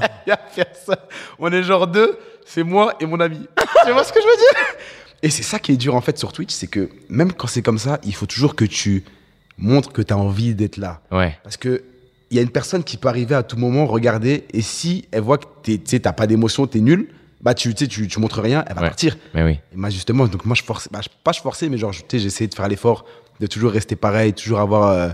[0.26, 0.96] Il y a personne.
[1.40, 3.40] On est genre deux, c'est moi et mon ami.
[3.86, 4.76] tu vois ce que je veux dire?
[5.22, 7.62] Et c'est ça qui est dur en fait sur Twitch, c'est que même quand c'est
[7.62, 9.04] comme ça, il faut toujours que tu
[9.58, 11.02] montres que tu as envie d'être là.
[11.12, 11.38] Ouais.
[11.44, 11.84] Parce que
[12.32, 15.22] il y a une personne qui peut arriver à tout moment, regarder, et si elle
[15.22, 17.10] voit que tu t'as pas d'émotion, t'es nul,
[17.42, 18.88] bah tu, sais, tu, tu montres rien, elle va Ouais.
[18.88, 19.18] partir.
[19.34, 19.60] Mais oui.
[19.74, 22.20] Et moi justement, donc moi je forçais, bah, pas je forçais, mais genre, tu sais,
[22.20, 23.06] j'essayais de faire l'effort
[23.40, 25.10] de toujours rester pareil, toujours avoir, euh,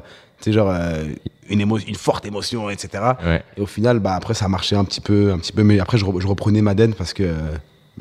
[0.46, 1.06] sais, genre, euh,
[1.50, 3.04] une, émo- une forte émotion, etc.
[3.24, 3.44] Ouais.
[3.58, 5.98] Et au final, bah, après, ça marchait un petit peu, un petit peu, mais après,
[5.98, 7.36] je, re- je reprenais Madden parce que euh,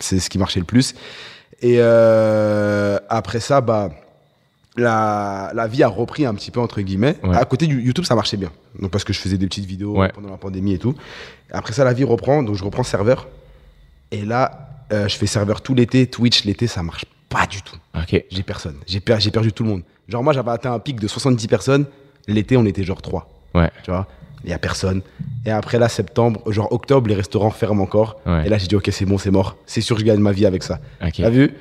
[0.01, 0.95] c'est ce qui marchait le plus.
[1.61, 3.91] Et euh, après ça, bah,
[4.77, 7.17] la, la vie a repris un petit peu, entre guillemets.
[7.25, 7.37] Ouais.
[7.37, 8.53] À côté du YouTube, ça marchait bien.
[8.81, 10.11] Donc, parce que je faisais des petites vidéos Ouais.
[10.15, 10.95] pendant la pandémie et tout.
[11.51, 12.43] Après ça, la vie reprend.
[12.43, 13.27] Donc, je reprends serveur.
[14.13, 16.07] Et là, je fais serveur tout l'été.
[16.07, 17.77] Twitch, l'été, ça marche pas du tout.
[18.31, 18.77] J'ai personne.
[18.87, 19.83] J'ai per- j'ai perdu tout le monde.
[20.09, 21.85] Genre, moi, j'avais atteint un pic de 70 personnes.
[22.29, 23.29] L'été, on était genre 3.
[23.55, 23.71] Ouais.
[23.83, 24.07] Tu vois
[24.45, 25.03] Il y a personne.
[25.45, 28.21] Et après, là, septembre, genre octobre, les restaurants ferment encore.
[28.27, 28.47] Ouais.
[28.47, 29.57] Et là, j'ai dit, OK, c'est bon, c'est mort.
[29.67, 30.79] C'est sûr que je gagne ma vie avec ça.
[31.05, 31.15] OK.
[31.17, 31.53] T'as vu?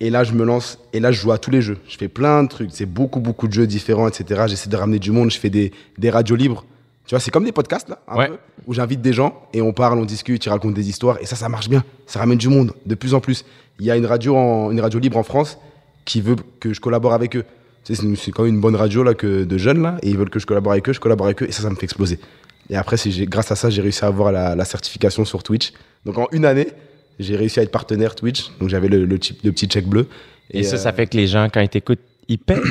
[0.00, 0.78] Et là, je me lance.
[0.92, 1.78] Et là, je joue à tous les jeux.
[1.88, 2.70] Je fais plein de trucs.
[2.72, 4.42] C'est beaucoup, beaucoup de jeux différents, etc.
[4.46, 5.30] J'essaie de ramener du monde.
[5.30, 6.64] Je fais des, des radios libres.
[7.06, 8.28] Tu vois, c'est comme des podcasts, là, un Ouais.
[8.28, 11.16] peu, où j'invite des gens et on parle, on discute, ils racontent des histoires.
[11.22, 11.82] Et ça, ça marche bien.
[12.06, 13.46] Ça ramène du monde, de plus en plus.
[13.80, 15.56] Il y a une radio, en- une radio libre en France
[16.04, 17.44] qui veut que je collabore avec eux.
[17.84, 19.96] Tu sais, c'est quand même une bonne radio là, que, de jeunes, là.
[20.02, 20.92] Et ils veulent que je collabore avec eux.
[20.92, 21.48] Je collabore avec eux.
[21.48, 22.18] Et ça, ça me fait exploser.
[22.70, 25.72] Et après, grâce à ça, j'ai réussi à avoir la, la certification sur Twitch.
[26.04, 26.68] Donc, en une année,
[27.18, 28.50] j'ai réussi à être partenaire Twitch.
[28.60, 30.06] Donc, j'avais le, le, le petit check bleu.
[30.50, 32.60] Et, ça, ça fait que les gens, quand ils t'écoutent, ils paient.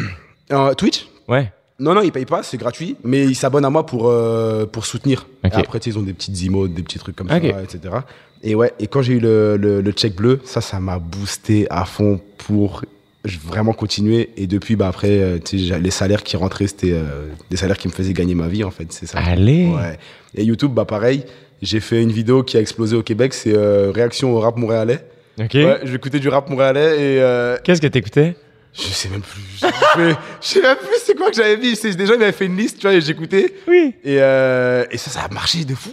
[0.50, 1.10] Euh, Twitch?
[1.28, 1.52] Ouais.
[1.78, 4.86] Non, non, ils payent pas, c'est gratuit, mais ils s'abonnent à moi pour, euh, pour
[4.86, 5.28] soutenir.
[5.44, 7.96] Et après, ils ont des petites emotes, des petits trucs comme ça, etc.
[8.44, 11.68] Et ouais, et quand j'ai eu le, le, le check bleu, ça, ça m'a boosté
[11.70, 12.84] à fond pour
[13.26, 14.30] vraiment continuer.
[14.38, 17.94] Et depuis, bah, après, euh, les salaires qui rentraient, c'était euh, des salaires qui me
[17.94, 19.20] faisaient gagner ma vie, en fait, c'est ça.
[19.20, 19.68] Allez.
[19.68, 19.98] Ouais.
[20.36, 21.24] Et YouTube, bah, pareil,
[21.62, 25.00] j'ai fait une vidéo qui a explosé au Québec, c'est euh, réaction au rap montréalais.
[25.40, 25.54] OK.
[25.54, 28.36] Ouais, j'écoutais du rap montréalais et euh, Qu'est-ce que t'écoutais?
[28.74, 29.42] je sais même plus.
[30.42, 31.76] Je sais même plus c'est quoi que j'avais mis.
[31.76, 33.56] C'est- Déjà, ils m'avaient fait une liste, tu vois, et j'écoutais.
[33.68, 33.96] Oui.
[34.04, 35.92] Et, et ça, ça a marché de fou.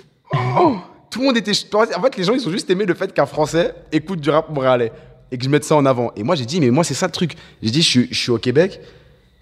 [0.59, 0.77] Oh
[1.11, 1.53] tout le monde était.
[1.73, 4.49] En fait, les gens, ils ont juste aimé le fait qu'un Français écoute du rap
[4.51, 4.91] montréalais
[5.33, 6.13] et que je mette ça en avant.
[6.17, 7.35] Et moi, j'ai dit, mais moi, c'est ça le truc.
[7.63, 8.81] J'ai dit, je suis, je suis au Québec.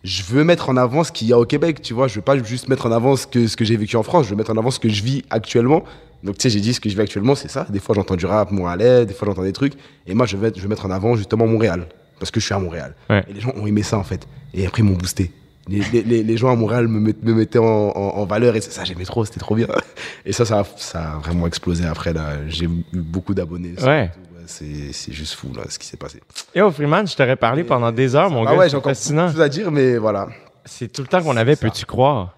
[0.04, 2.08] Je veux mettre en avant ce qu'il y a au Québec, tu vois.
[2.08, 4.24] Je veux pas juste mettre en avant ce que, ce que j'ai vécu en France.
[4.26, 5.84] Je veux mettre en avant ce que je vis actuellement.
[6.24, 7.66] Donc, tu sais, j'ai dit, ce que je vis actuellement, c'est ça.
[7.70, 9.74] Des fois, j'entends du rap montréalais, des fois, j'entends des trucs.
[10.06, 11.86] Et moi, je veux, je veux mettre en avant justement Montréal.
[12.18, 12.94] Parce que je suis à Montréal.
[13.10, 13.24] Ouais.
[13.28, 14.26] Et les gens ont aimé ça, en fait.
[14.54, 15.30] Et après, ils m'ont boosté.
[15.68, 18.60] Les, les- les- gens à Montréal me, met- me mettaient en, en- en valeur et
[18.60, 19.68] ça, ça, j'aimais trop, c'était trop bien.
[20.26, 22.12] Et ça, ça a, ça a vraiment explosé après.
[22.48, 23.74] J'ai eu beaucoup d'abonnés.
[23.80, 24.10] Ouais.
[24.46, 26.20] C'est juste fou là, ce qui s'est passé.
[26.54, 28.58] Yo, Freeman, je t'aurais parlé pendant des heures, mon ah gars.
[28.58, 30.28] ouais, c'est j'ai encore beaucoup à dire, mais voilà.
[30.64, 32.34] C'est tout le temps qu'on avait, peux-tu croire?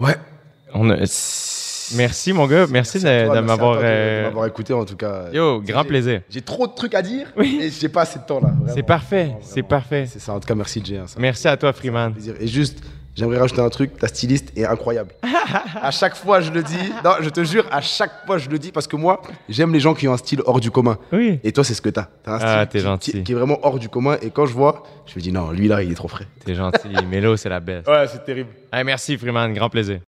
[0.00, 0.16] Ouais.
[0.74, 0.96] On a-
[1.94, 2.66] Merci, mon gars.
[2.70, 3.76] Merci, de, de merci m'avoir.
[3.78, 5.24] de- euh, m'avoir écouté en tout cas.
[5.32, 6.22] Yo, grand plaisir.
[6.30, 7.58] J'ai trop de trucs à dire Oui.
[7.62, 8.50] et j'ai pas assez de temps là.
[8.74, 10.06] C'est parfait, c'est parfait.
[10.08, 10.96] C'est ça, en tout cas, merci Jay.
[10.96, 11.04] hein.
[11.18, 12.14] Merci à toi, Freeman.
[12.40, 12.82] Et juste,
[13.14, 15.10] j'aimerais rajouter un truc, ta styliste est incroyable.
[15.80, 16.76] à chaque fois, je le dis.
[17.04, 19.80] Non, je te jure, à chaque fois, je le dis parce que moi, j'aime les
[19.80, 20.98] gens qui ont un style hors du commun.
[21.12, 21.40] Oui.
[21.44, 22.06] Et toi, c'est ce que t'as.
[22.24, 23.12] T'as un style Ah, t'es qui- gentil.
[23.12, 24.16] Qui, qui est vraiment hors du commun.
[24.22, 26.26] Et quand je vois, je me dis non, lui là, il est trop frais.
[26.44, 26.88] T'es gentil.
[27.08, 27.86] Mélo, c'est la bête.
[27.88, 28.50] Ouais, c'est terrible.
[28.72, 29.52] Hey, merci, Freeman.
[29.52, 30.00] Grand plaisir.